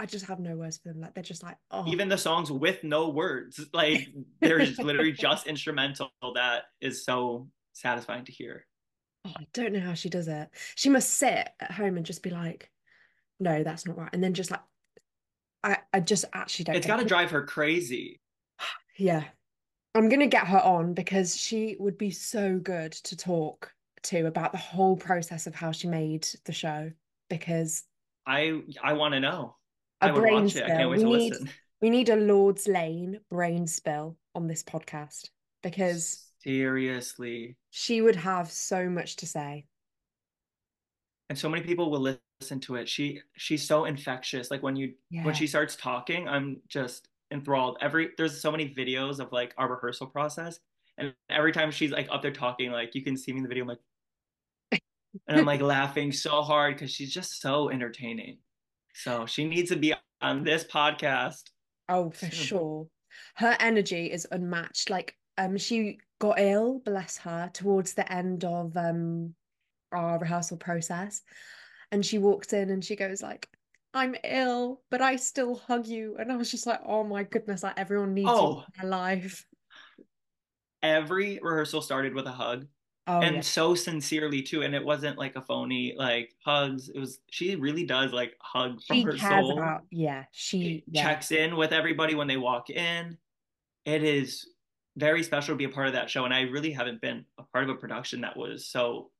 I 0.00 0.06
just 0.06 0.26
have 0.26 0.38
no 0.38 0.56
words 0.56 0.78
for 0.78 0.88
them. 0.88 1.00
Like 1.00 1.14
they're 1.14 1.22
just 1.24 1.42
like 1.42 1.56
oh. 1.70 1.84
Even 1.88 2.08
the 2.08 2.18
songs 2.18 2.52
with 2.52 2.84
no 2.84 3.08
words, 3.08 3.60
like 3.72 4.08
they're 4.40 4.64
just 4.64 4.80
literally 4.80 5.12
just 5.18 5.46
instrumental. 5.46 6.10
That 6.34 6.64
is 6.80 7.04
so 7.04 7.48
satisfying 7.72 8.24
to 8.26 8.32
hear. 8.32 8.66
Oh, 9.26 9.32
I 9.36 9.46
don't 9.52 9.72
know 9.72 9.80
how 9.80 9.94
she 9.94 10.08
does 10.08 10.28
it. 10.28 10.48
She 10.76 10.88
must 10.88 11.10
sit 11.10 11.48
at 11.60 11.72
home 11.72 11.96
and 11.96 12.06
just 12.06 12.22
be 12.22 12.30
like, 12.30 12.70
no, 13.40 13.64
that's 13.64 13.86
not 13.86 13.98
right. 13.98 14.10
And 14.12 14.22
then 14.22 14.34
just 14.34 14.50
like, 14.50 14.60
I, 15.64 15.78
I 15.92 16.00
just 16.00 16.24
actually 16.32 16.66
don't. 16.66 16.76
It's 16.76 16.86
got 16.86 17.00
to 17.00 17.04
drive 17.04 17.32
her 17.32 17.44
crazy. 17.44 18.20
yeah. 18.96 19.24
I'm 19.94 20.08
going 20.08 20.20
to 20.20 20.26
get 20.26 20.46
her 20.46 20.60
on 20.60 20.94
because 20.94 21.36
she 21.36 21.76
would 21.80 21.98
be 21.98 22.10
so 22.10 22.58
good 22.58 22.92
to 22.92 23.16
talk 23.16 23.72
to 24.04 24.26
about 24.26 24.52
the 24.52 24.58
whole 24.58 24.96
process 24.96 25.46
of 25.46 25.54
how 25.54 25.72
she 25.72 25.88
made 25.88 26.26
the 26.44 26.52
show 26.52 26.90
because 27.28 27.84
I 28.26 28.62
I 28.82 28.92
want 28.92 29.14
to 29.14 29.20
know. 29.20 29.56
I 30.00 30.12
would 30.12 30.22
watch 30.22 30.50
spill. 30.50 30.62
it. 30.64 30.70
I 30.70 30.76
can't 30.76 30.90
wait 30.90 30.98
we 30.98 31.04
to 31.04 31.10
need, 31.10 31.32
listen. 31.32 31.50
We 31.80 31.90
need 31.90 32.08
a 32.08 32.16
Lord's 32.16 32.66
Lane 32.68 33.20
brain 33.30 33.66
spill 33.66 34.16
on 34.34 34.46
this 34.46 34.62
podcast 34.62 35.30
because 35.62 36.26
seriously, 36.42 37.56
she 37.70 38.00
would 38.00 38.16
have 38.16 38.50
so 38.50 38.88
much 38.88 39.16
to 39.16 39.26
say. 39.26 39.66
And 41.30 41.38
so 41.38 41.48
many 41.48 41.62
people 41.62 41.90
will 41.90 42.16
listen 42.40 42.60
to 42.60 42.76
it. 42.76 42.88
She 42.88 43.20
she's 43.36 43.66
so 43.66 43.84
infectious. 43.84 44.50
Like 44.50 44.62
when 44.62 44.76
you 44.76 44.94
yeah. 45.10 45.24
when 45.24 45.34
she 45.34 45.46
starts 45.46 45.76
talking, 45.76 46.28
I'm 46.28 46.60
just 46.68 47.08
enthralled. 47.30 47.78
Every 47.80 48.10
there's 48.16 48.40
so 48.40 48.50
many 48.50 48.74
videos 48.74 49.20
of 49.20 49.32
like 49.32 49.54
our 49.58 49.68
rehearsal 49.68 50.06
process, 50.06 50.58
and 50.96 51.12
every 51.28 51.52
time 51.52 51.70
she's 51.70 51.90
like 51.90 52.08
up 52.10 52.22
there 52.22 52.32
talking, 52.32 52.70
like 52.70 52.94
you 52.94 53.02
can 53.02 53.16
see 53.16 53.32
me 53.32 53.38
in 53.38 53.42
the 53.42 53.48
video, 53.48 53.64
I'm 53.64 53.68
like, 53.68 53.80
and 55.26 55.38
I'm 55.38 55.46
like 55.46 55.60
laughing 55.76 56.12
so 56.12 56.42
hard 56.42 56.74
because 56.74 56.90
she's 56.90 57.12
just 57.12 57.40
so 57.40 57.70
entertaining. 57.70 58.38
So 58.94 59.26
she 59.26 59.44
needs 59.46 59.70
to 59.70 59.76
be 59.76 59.94
on 60.20 60.44
this 60.44 60.64
podcast. 60.64 61.42
Oh, 61.88 62.10
for 62.10 62.30
sure. 62.30 62.86
Her 63.36 63.56
energy 63.60 64.10
is 64.10 64.26
unmatched. 64.30 64.90
Like 64.90 65.14
um 65.36 65.56
she 65.56 65.98
got 66.20 66.38
ill, 66.40 66.80
bless 66.84 67.16
her, 67.18 67.50
towards 67.52 67.94
the 67.94 68.10
end 68.12 68.44
of 68.44 68.76
um 68.76 69.34
our 69.92 70.18
rehearsal 70.18 70.56
process. 70.56 71.22
And 71.90 72.04
she 72.04 72.18
walked 72.18 72.52
in 72.52 72.70
and 72.70 72.84
she 72.84 72.96
goes 72.96 73.22
like, 73.22 73.48
I'm 73.94 74.14
ill, 74.22 74.82
but 74.90 75.00
I 75.00 75.16
still 75.16 75.54
hug 75.56 75.86
you. 75.86 76.16
And 76.18 76.30
I 76.30 76.36
was 76.36 76.50
just 76.50 76.66
like, 76.66 76.80
oh 76.84 77.04
my 77.04 77.22
goodness, 77.22 77.62
like 77.62 77.78
everyone 77.78 78.12
needs 78.14 78.28
Oh. 78.30 78.50
you 78.50 78.58
in 78.58 78.64
their 78.82 78.90
life. 78.90 79.46
Every 80.82 81.38
rehearsal 81.42 81.80
started 81.82 82.14
with 82.14 82.26
a 82.26 82.32
hug. 82.32 82.66
Oh 83.08 83.20
and 83.22 83.36
yeah. 83.36 83.40
so 83.42 83.74
sincerely 83.74 84.42
too 84.42 84.62
and 84.62 84.74
it 84.74 84.84
wasn't 84.84 85.18
like 85.18 85.36
a 85.36 85.42
phony 85.42 85.94
like 85.96 86.34
hugs 86.44 86.88
it 86.90 86.98
was 86.98 87.20
she 87.30 87.56
really 87.56 87.84
does 87.84 88.12
like 88.12 88.36
hug 88.40 88.82
from 88.82 89.00
She 89.00 89.02
her 89.02 89.16
soul 89.16 89.52
about 89.52 89.86
yeah, 89.90 90.26
she 90.30 90.84
yeah. 90.86 91.02
checks 91.02 91.32
in 91.32 91.56
with 91.56 91.72
everybody 91.72 92.14
when 92.14 92.28
they 92.28 92.36
walk 92.36 92.70
in 92.70 93.18
it 93.84 94.02
is 94.04 94.48
very 94.96 95.22
special 95.22 95.54
to 95.54 95.58
be 95.58 95.64
a 95.64 95.68
part 95.70 95.86
of 95.88 95.94
that 95.94 96.10
show 96.10 96.24
and 96.24 96.34
i 96.34 96.42
really 96.42 96.72
haven't 96.72 97.00
been 97.00 97.24
a 97.38 97.44
part 97.44 97.64
of 97.64 97.70
a 97.70 97.76
production 97.76 98.22
that 98.22 98.36
was 98.36 98.66
so 98.66 99.10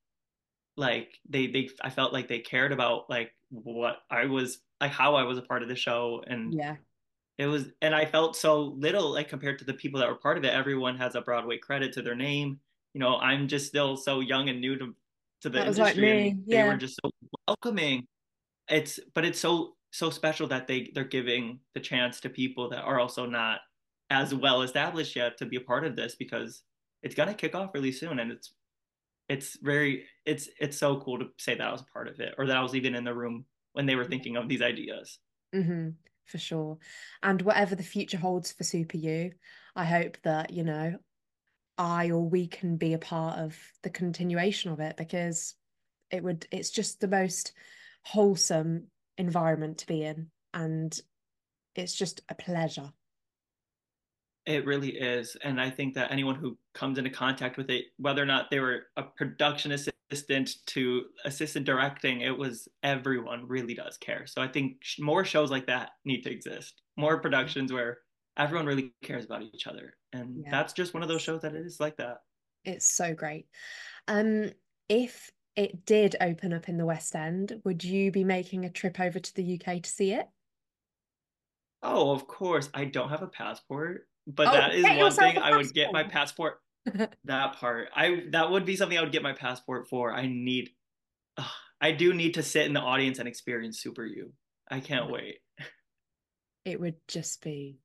like 0.77 1.19
they 1.29 1.47
they 1.49 1.69
i 1.83 1.91
felt 1.91 2.13
like 2.13 2.29
they 2.29 2.41
cared 2.41 2.73
about 2.73 3.11
like 3.11 3.33
what 3.51 3.99
i 4.11 4.27
was 4.27 4.61
like 4.81 4.93
how 4.93 5.15
i 5.17 5.23
was 5.25 5.39
a 5.39 5.43
part 5.43 5.63
of 5.63 5.69
the 5.69 5.77
show 5.77 6.23
and 6.27 6.55
Yeah. 6.55 6.77
it 7.39 7.47
was 7.47 7.67
and 7.83 7.95
i 7.95 8.05
felt 8.07 8.37
so 8.37 8.63
little 8.63 9.11
like 9.13 9.29
compared 9.29 9.59
to 9.61 9.65
the 9.65 9.75
people 9.75 10.01
that 10.01 10.09
were 10.09 10.17
part 10.17 10.39
of 10.39 10.45
it 10.45 10.53
everyone 10.55 10.97
has 10.99 11.15
a 11.15 11.21
broadway 11.23 11.59
credit 11.59 11.93
to 11.95 12.03
their 12.03 12.15
name 12.17 12.61
you 12.95 13.01
know 13.01 13.17
i'm 13.19 13.49
just 13.49 13.67
still 13.67 13.97
so 13.97 14.21
young 14.21 14.49
and 14.49 14.61
new 14.61 14.77
to 14.77 14.95
to 15.41 15.49
the 15.49 15.59
like 15.59 15.67
industry 15.69 15.99
me, 15.99 16.31
and 16.31 16.47
they 16.51 16.63
were 16.63 16.77
just 16.77 16.99
so 17.03 17.11
welcoming 17.47 18.07
it's 18.69 19.01
but 19.15 19.25
it's 19.25 19.41
so 19.41 19.77
so 19.93 20.11
special 20.11 20.47
that 20.49 20.67
they 20.67 20.91
they're 20.95 21.05
giving 21.05 21.61
the 21.75 21.81
chance 21.81 22.21
to 22.21 22.29
people 22.31 22.69
that 22.71 22.83
are 22.83 23.01
also 23.01 23.27
not 23.27 23.61
as 24.11 24.35
well 24.35 24.63
established 24.63 25.17
yet 25.17 25.37
to 25.39 25.47
be 25.47 25.57
a 25.57 25.61
part 25.61 25.85
of 25.85 25.97
this 25.97 26.17
because 26.17 26.63
it's 27.03 27.15
gonna 27.15 27.35
kick 27.35 27.55
off 27.55 27.75
really 27.75 27.93
soon 27.93 28.19
and 28.19 28.33
it's 28.33 28.55
it's 29.29 29.59
very 29.61 30.07
it's 30.27 30.49
it's 30.61 30.79
so 30.79 31.01
cool 31.01 31.19
to 31.19 31.27
say 31.39 31.55
that 31.55 31.67
I 31.67 31.73
was 31.73 31.83
a 31.83 31.87
part 31.87 32.09
of 32.09 32.21
it 32.21 32.35
or 32.39 32.47
that 32.47 32.57
I 32.57 32.63
was 32.63 32.75
even 32.75 32.95
in 32.95 33.05
the 33.05 33.15
room 33.15 33.47
when 33.73 33.87
they 33.87 33.97
were 33.97 34.05
thinking 34.05 34.37
of 34.37 34.49
these 34.49 34.63
ideas. 34.63 35.19
hmm 35.53 35.91
for 36.25 36.37
sure. 36.37 36.77
And 37.23 37.41
whatever 37.41 37.75
the 37.75 37.83
future 37.83 38.19
holds 38.19 38.53
for 38.53 38.63
Super 38.63 38.99
You, 38.99 39.33
I 39.75 39.87
hope 39.87 40.19
that, 40.25 40.51
you 40.51 40.63
know, 40.63 40.99
I 41.79 42.11
or 42.11 42.29
we 42.29 42.49
can 42.49 42.77
be 42.77 42.95
a 42.95 42.99
part 42.99 43.39
of 43.39 43.57
the 43.83 43.91
continuation 43.91 44.73
of 44.73 44.81
it 44.81 44.97
because 44.97 45.55
it 46.11 46.23
would 46.23 46.47
it's 46.51 46.71
just 46.71 47.01
the 47.01 47.09
most 47.09 47.53
wholesome 48.05 48.89
environment 49.17 49.79
to 49.79 49.87
be 49.87 50.03
in 50.03 50.31
and 50.55 51.01
it's 51.75 51.95
just 51.95 52.23
a 52.29 52.35
pleasure. 52.35 52.91
It 54.47 54.65
really 54.65 54.91
is. 54.91 55.37
And 55.45 55.61
I 55.61 55.71
think 55.71 55.95
that 55.95 56.11
anyone 56.11 56.35
who 56.35 56.57
comes 56.75 56.99
into 56.99 57.11
contact 57.11 57.59
with 57.59 57.71
it, 57.71 57.85
whether 57.99 58.23
or 58.23 58.27
not 58.27 58.51
they 58.51 58.61
were 58.61 58.85
a 58.97 59.03
production 59.03 59.73
assistant 59.73 60.57
to 60.67 61.05
assistant 61.25 61.67
directing, 61.67 62.23
it 62.23 62.37
was 62.37 62.67
everyone 62.83 63.47
really 63.47 63.75
does 63.75 63.99
care. 63.99 64.27
So 64.27 64.41
I 64.41 64.49
think 64.49 64.79
more 64.99 65.25
shows 65.25 65.51
like 65.51 65.67
that 65.67 65.91
need 66.05 66.23
to 66.23 66.33
exist. 66.33 66.81
More 66.97 67.21
productions 67.21 67.73
where 67.73 67.99
everyone 68.39 68.67
really 68.67 68.95
cares 69.03 69.27
about 69.27 69.43
each 69.43 69.67
other. 69.67 69.95
And 70.13 70.45
Yeah. 70.45 70.51
that's 70.51 70.73
just 70.73 70.95
one 70.95 71.03
of 71.03 71.09
those 71.09 71.23
shows 71.23 71.43
that 71.43 71.55
it 71.55 71.65
is 71.67 71.81
like 71.81 71.97
that. 71.97 72.19
It's 72.65 72.87
so 72.87 73.15
great. 73.15 73.49
Um, 74.07 74.53
if 74.89 75.31
it 75.57 75.85
did 75.85 76.17
open 76.21 76.53
up 76.53 76.69
in 76.69 76.77
the 76.79 76.87
West 76.87 77.15
End, 77.15 77.61
would 77.65 77.85
you 77.85 78.11
be 78.11 78.25
making 78.25 78.65
a 78.65 78.71
trip 78.71 79.01
over 79.01 79.19
to 79.19 79.35
the 79.35 79.43
UK 79.45 79.81
to 79.83 79.91
see 79.91 80.13
it? 80.13 80.29
Oh, 81.83 82.11
of 82.13 82.27
course. 82.27 82.69
I 82.75 82.85
don't 82.85 83.11
have 83.11 83.23
a 83.23 83.29
passport, 83.29 84.09
but 84.27 84.47
Oh, 84.47 84.53
that 84.53 84.75
is 84.75 84.91
one 84.91 85.17
thing 85.19 85.39
i 85.39 85.53
would 85.53 85.73
get 85.75 85.93
my 85.93 86.05
passport. 86.05 86.61
That 87.25 87.57
part. 87.57 87.91
I 87.95 88.25
that 88.33 88.51
would 88.51 88.65
be 88.67 88.77
something 88.77 88.99
I 88.99 89.03
would 89.03 89.13
get 89.13 89.23
my 89.23 89.33
passport 89.35 89.89
for. 89.89 90.13
I 90.15 90.27
need 90.27 90.71
ugh, 91.39 91.51
I 91.81 91.93
do 91.93 92.15
need 92.15 92.35
to 92.35 92.45
sit 92.45 92.67
in 92.67 92.75
the 92.75 92.81
audience 92.81 93.19
and 93.21 93.29
experience 93.29 93.81
Super 93.81 94.07
You. 94.07 94.35
I 94.71 94.81
can't 94.81 95.11
wait. 95.11 95.39
It 96.65 96.79
would 96.81 96.97
just 97.09 97.43
be 97.43 97.81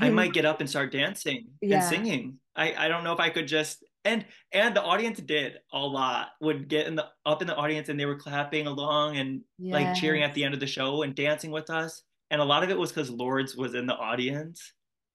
I 0.00 0.10
might 0.10 0.32
get 0.32 0.44
up 0.44 0.60
and 0.60 0.68
start 0.68 0.92
dancing 0.92 1.48
and 1.70 1.82
singing. 1.82 2.40
I 2.56 2.74
I 2.86 2.88
don't 2.88 3.04
know 3.04 3.12
if 3.12 3.20
I 3.20 3.30
could 3.30 3.48
just 3.48 3.84
and 4.04 4.24
and 4.52 4.74
the 4.76 4.82
audience 4.82 5.20
did 5.20 5.58
a 5.72 5.78
lot. 5.78 6.28
Would 6.40 6.68
get 6.68 6.86
in 6.86 6.94
the 6.96 7.06
up 7.26 7.42
in 7.42 7.48
the 7.48 7.56
audience 7.56 7.88
and 7.88 7.98
they 7.98 8.06
were 8.06 8.18
clapping 8.18 8.66
along 8.66 9.16
and 9.18 9.42
like 9.70 9.92
cheering 9.92 10.22
at 10.22 10.34
the 10.34 10.44
end 10.44 10.54
of 10.54 10.60
the 10.60 10.66
show 10.66 11.02
and 11.02 11.14
dancing 11.14 11.50
with 11.50 11.70
us. 11.70 12.02
And 12.30 12.40
a 12.40 12.44
lot 12.44 12.62
of 12.62 12.70
it 12.70 12.78
was 12.78 12.90
because 12.92 13.10
Lourds 13.10 13.56
was 13.56 13.74
in 13.74 13.86
the 13.86 13.94
audience 13.96 14.72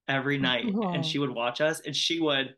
every 0.08 0.38
night 0.40 0.76
and 0.92 1.06
she 1.06 1.20
would 1.20 1.32
watch 1.32 1.62
us 1.62 1.82
and 1.82 1.96
she 1.96 2.20
would 2.20 2.56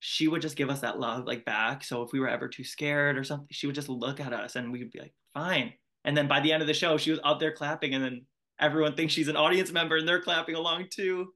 she 0.00 0.28
would 0.28 0.42
just 0.42 0.56
give 0.56 0.70
us 0.70 0.80
that 0.80 1.00
love 1.00 1.24
like 1.26 1.44
back. 1.44 1.82
So 1.84 2.02
if 2.02 2.12
we 2.12 2.20
were 2.20 2.28
ever 2.28 2.48
too 2.48 2.64
scared 2.64 3.18
or 3.18 3.24
something, 3.24 3.48
she 3.50 3.66
would 3.66 3.74
just 3.74 3.88
look 3.88 4.20
at 4.20 4.32
us 4.32 4.56
and 4.56 4.70
we'd 4.72 4.90
be 4.92 5.00
like, 5.00 5.14
fine. 5.34 5.74
And 6.04 6.16
then 6.16 6.28
by 6.28 6.40
the 6.40 6.52
end 6.52 6.62
of 6.62 6.68
the 6.68 6.74
show, 6.74 6.96
she 6.96 7.10
was 7.10 7.20
up 7.24 7.40
there 7.40 7.52
clapping 7.52 7.94
and 7.94 8.04
then 8.04 8.26
everyone 8.60 8.94
thinks 8.94 9.12
she's 9.12 9.28
an 9.28 9.36
audience 9.36 9.72
member 9.72 9.96
and 9.96 10.08
they're 10.08 10.20
clapping 10.20 10.54
along 10.54 10.86
too. 10.90 11.32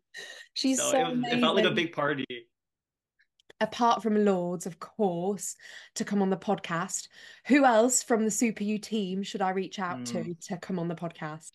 She's 0.55 0.79
so 0.79 0.91
so 0.91 0.99
it, 0.99 1.17
was, 1.17 1.25
it 1.33 1.41
felt 1.41 1.57
like 1.57 1.65
a 1.65 1.71
big 1.71 1.93
party. 1.93 2.25
Apart 3.61 4.03
from 4.03 4.25
Lourds, 4.25 4.67
of 4.67 4.81
course, 4.81 5.55
to 5.95 6.05
come 6.05 6.21
on 6.21 6.31
the 6.31 6.37
podcast, 6.37 7.07
who 7.47 7.65
else 7.65 8.03
from 8.03 8.25
the 8.25 8.31
Super 8.31 8.65
You 8.65 8.79
team 8.79 9.23
should 9.23 9.41
I 9.41 9.51
reach 9.51 9.79
out 9.79 10.05
to 10.07 10.19
Mm. 10.19 10.47
to 10.49 10.57
come 10.57 10.79
on 10.81 10.89
the 10.89 10.97
podcast? 10.97 11.53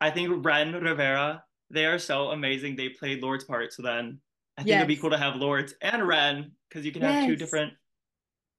I 0.00 0.10
think 0.10 0.44
Ren 0.44 0.72
Rivera, 0.72 1.44
they 1.70 1.86
are 1.86 1.98
so 1.98 2.28
amazing. 2.30 2.76
They 2.76 2.88
played 2.88 3.22
Lord's 3.22 3.44
part. 3.44 3.72
So 3.72 3.82
then 3.82 4.18
I 4.56 4.62
think 4.62 4.76
it'd 4.76 4.88
be 4.88 4.96
cool 4.96 5.10
to 5.10 5.18
have 5.18 5.36
Lourds 5.36 5.74
and 5.82 6.06
Ren 6.08 6.52
because 6.68 6.84
you 6.86 6.92
can 6.92 7.02
have 7.02 7.26
two 7.26 7.36
different 7.36 7.74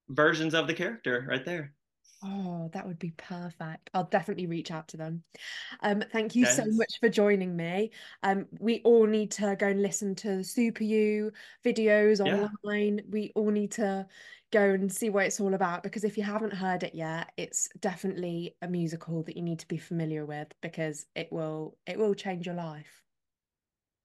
versions 0.10 0.54
of 0.54 0.68
the 0.68 0.74
character 0.74 1.26
right 1.28 1.44
there. 1.44 1.74
Oh, 2.26 2.70
that 2.72 2.88
would 2.88 3.00
be 3.00 3.12
perfect. 3.12 3.90
I'll 3.94 4.06
definitely 4.06 4.48
reach 4.48 4.72
out 4.72 4.88
to 4.90 4.98
them. 4.98 5.24
Um, 5.82 6.02
thank 6.12 6.36
you 6.36 6.46
so 6.46 6.64
much 6.68 7.00
for 7.00 7.10
joining 7.10 7.56
me. 7.58 7.92
Um, 8.24 8.48
we 8.60 8.82
all 8.84 9.08
need 9.08 9.32
to 9.32 9.56
go 9.58 9.68
and 9.68 9.82
listen 9.82 10.16
to 10.18 10.44
Super 10.44 10.84
You 10.86 11.34
videos 11.66 12.22
Yeah. 12.24 12.48
online. 12.66 13.02
We 13.10 13.32
all 13.36 13.52
need 13.52 13.72
to 13.74 14.08
go 14.52 14.70
and 14.72 14.92
see 14.94 15.10
what 15.10 15.26
it's 15.26 15.40
all 15.42 15.54
about 15.54 15.84
because 15.84 16.04
if 16.06 16.18
you 16.18 16.24
haven't 16.24 16.54
heard 16.54 16.84
it 16.84 16.96
yet, 16.96 17.34
it's 17.38 17.70
definitely 17.80 18.56
a 18.62 18.68
musical 18.70 19.24
that 19.24 19.36
you 19.38 19.44
need 19.44 19.60
to 19.60 19.68
be 19.68 19.78
familiar 19.78 20.26
with 20.26 20.50
because 20.62 21.08
it 21.16 21.32
will 21.32 21.78
it 21.88 21.98
will 22.00 22.16
change 22.16 22.46
your 22.46 22.56
life. 22.56 23.04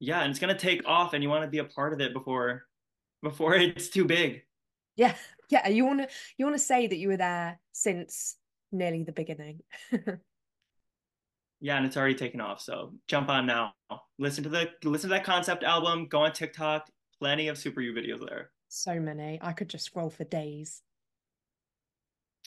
Yeah, 0.01 0.21
and 0.23 0.31
it's 0.31 0.39
gonna 0.39 0.59
take 0.59 0.87
off 0.87 1.13
and 1.13 1.23
you 1.23 1.29
want 1.29 1.45
to 1.45 1.51
be 1.51 1.59
a 1.59 1.65
part 1.65 1.93
of 1.93 2.01
it 2.01 2.13
before 2.13 2.67
before 3.23 3.55
it's 3.57 3.89
too 3.89 4.05
big. 4.05 4.45
Yeah, 4.97 5.17
yeah. 5.49 5.69
You 5.69 5.85
wanna 5.85 6.09
you 6.37 6.45
wanna 6.45 6.59
say 6.59 6.87
that 6.87 6.97
you 6.97 7.09
were 7.09 7.17
there 7.17 7.61
since 7.73 8.37
nearly 8.73 9.05
the 9.05 9.13
beginning. 9.13 9.61
Yeah, 11.61 11.77
and 11.77 11.87
it's 11.87 11.97
already 11.97 12.15
taken 12.15 12.41
off. 12.41 12.61
So 12.61 12.95
jump 13.09 13.29
on 13.29 13.47
now. 13.47 13.75
Listen 14.19 14.45
to 14.45 14.51
the 14.51 14.71
listen 14.85 15.11
to 15.11 15.17
that 15.17 15.25
concept 15.25 15.65
album, 15.65 16.07
go 16.07 16.21
on 16.21 16.33
TikTok, 16.33 16.89
plenty 17.19 17.49
of 17.49 17.59
Super 17.59 17.81
You 17.81 17.93
videos 17.93 18.21
there. 18.27 18.51
So 18.69 19.01
many. 19.01 19.39
I 19.43 19.53
could 19.53 19.69
just 19.69 19.85
scroll 19.85 20.11
for 20.11 20.25
days. 20.25 20.83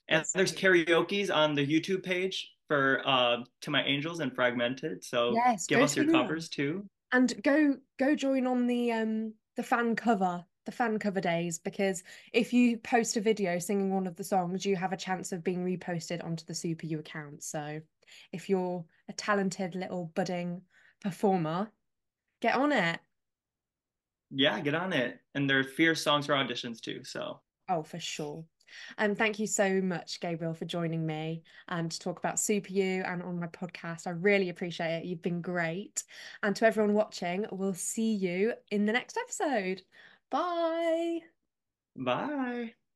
And 0.08 0.26
there's 0.34 0.54
karaoke's 0.54 1.30
on 1.30 1.56
the 1.56 1.66
YouTube 1.66 2.04
page 2.04 2.52
for 2.68 3.02
uh 3.06 3.38
To 3.62 3.72
My 3.72 3.84
Angels 3.84 4.20
and 4.20 4.34
Fragmented. 4.34 5.04
So 5.04 5.34
Yes, 5.34 5.68
give 5.68 5.82
us 5.82 5.96
your 5.96 6.10
covers 6.10 6.48
too. 6.48 6.86
And 7.12 7.34
go 7.44 7.76
go 8.00 8.16
join 8.16 8.48
on 8.48 8.68
the 8.68 8.92
um 8.94 9.34
the 9.58 9.64
fan 9.64 9.96
cover, 9.96 10.46
the 10.66 10.72
fan 10.72 11.00
cover 11.00 11.22
days, 11.22 11.60
because 11.60 12.04
if 12.34 12.54
you 12.54 12.78
post 12.78 13.18
a 13.18 13.22
video 13.22 13.60
singing 13.60 13.94
one 13.94 14.08
of 14.08 14.16
the 14.16 14.24
songs, 14.24 14.66
you 14.66 14.76
have 14.76 14.94
a 14.94 14.98
chance 14.98 15.32
of 15.32 15.44
being 15.44 15.66
reposted 15.66 16.24
onto 16.24 16.46
the 16.46 16.56
Super 16.56 16.86
You 16.86 17.00
account. 17.00 17.44
So 17.44 17.82
if 18.32 18.50
you're 18.50 18.86
a 19.10 19.14
talented 19.14 19.76
little 19.76 20.12
budding 20.16 20.62
performer, 21.02 21.72
get 22.42 22.56
on 22.56 22.72
it. 22.72 23.00
Yeah, 24.30 24.60
get 24.62 24.76
on 24.76 24.94
it. 24.94 25.20
And 25.36 25.50
there 25.50 25.60
are 25.60 25.64
fierce 25.64 26.02
songs 26.02 26.26
for 26.28 26.34
auditions 26.34 26.80
too. 26.80 27.04
So 27.04 27.42
Oh, 27.70 27.84
for 27.84 28.00
sure. 28.00 28.44
Um, 28.98 29.16
thank 29.16 29.40
you 29.40 29.48
so 29.48 29.82
much, 29.82 30.20
Gabriel, 30.20 30.54
for 30.54 30.66
joining 30.66 31.06
me 31.06 31.44
and 31.68 31.92
to 31.92 32.00
talk 32.00 32.20
about 32.20 32.40
Super 32.40 32.72
You 32.72 33.04
and 33.06 33.22
on 33.22 33.40
my 33.40 33.48
podcast. 33.48 34.08
I 34.08 34.12
really 34.12 34.50
appreciate 34.50 34.98
it. 34.98 35.06
You've 35.06 35.22
been 35.22 35.42
great. 35.42 36.04
And 36.44 36.56
to 36.56 36.66
everyone 36.66 36.94
watching, 36.94 37.46
we'll 37.52 37.74
see 37.74 38.14
you 38.14 38.54
in 38.72 38.86
the 38.86 38.94
next 38.94 39.18
episode. 39.18 39.82
Bye. 40.32 41.22
bye. 41.96 42.74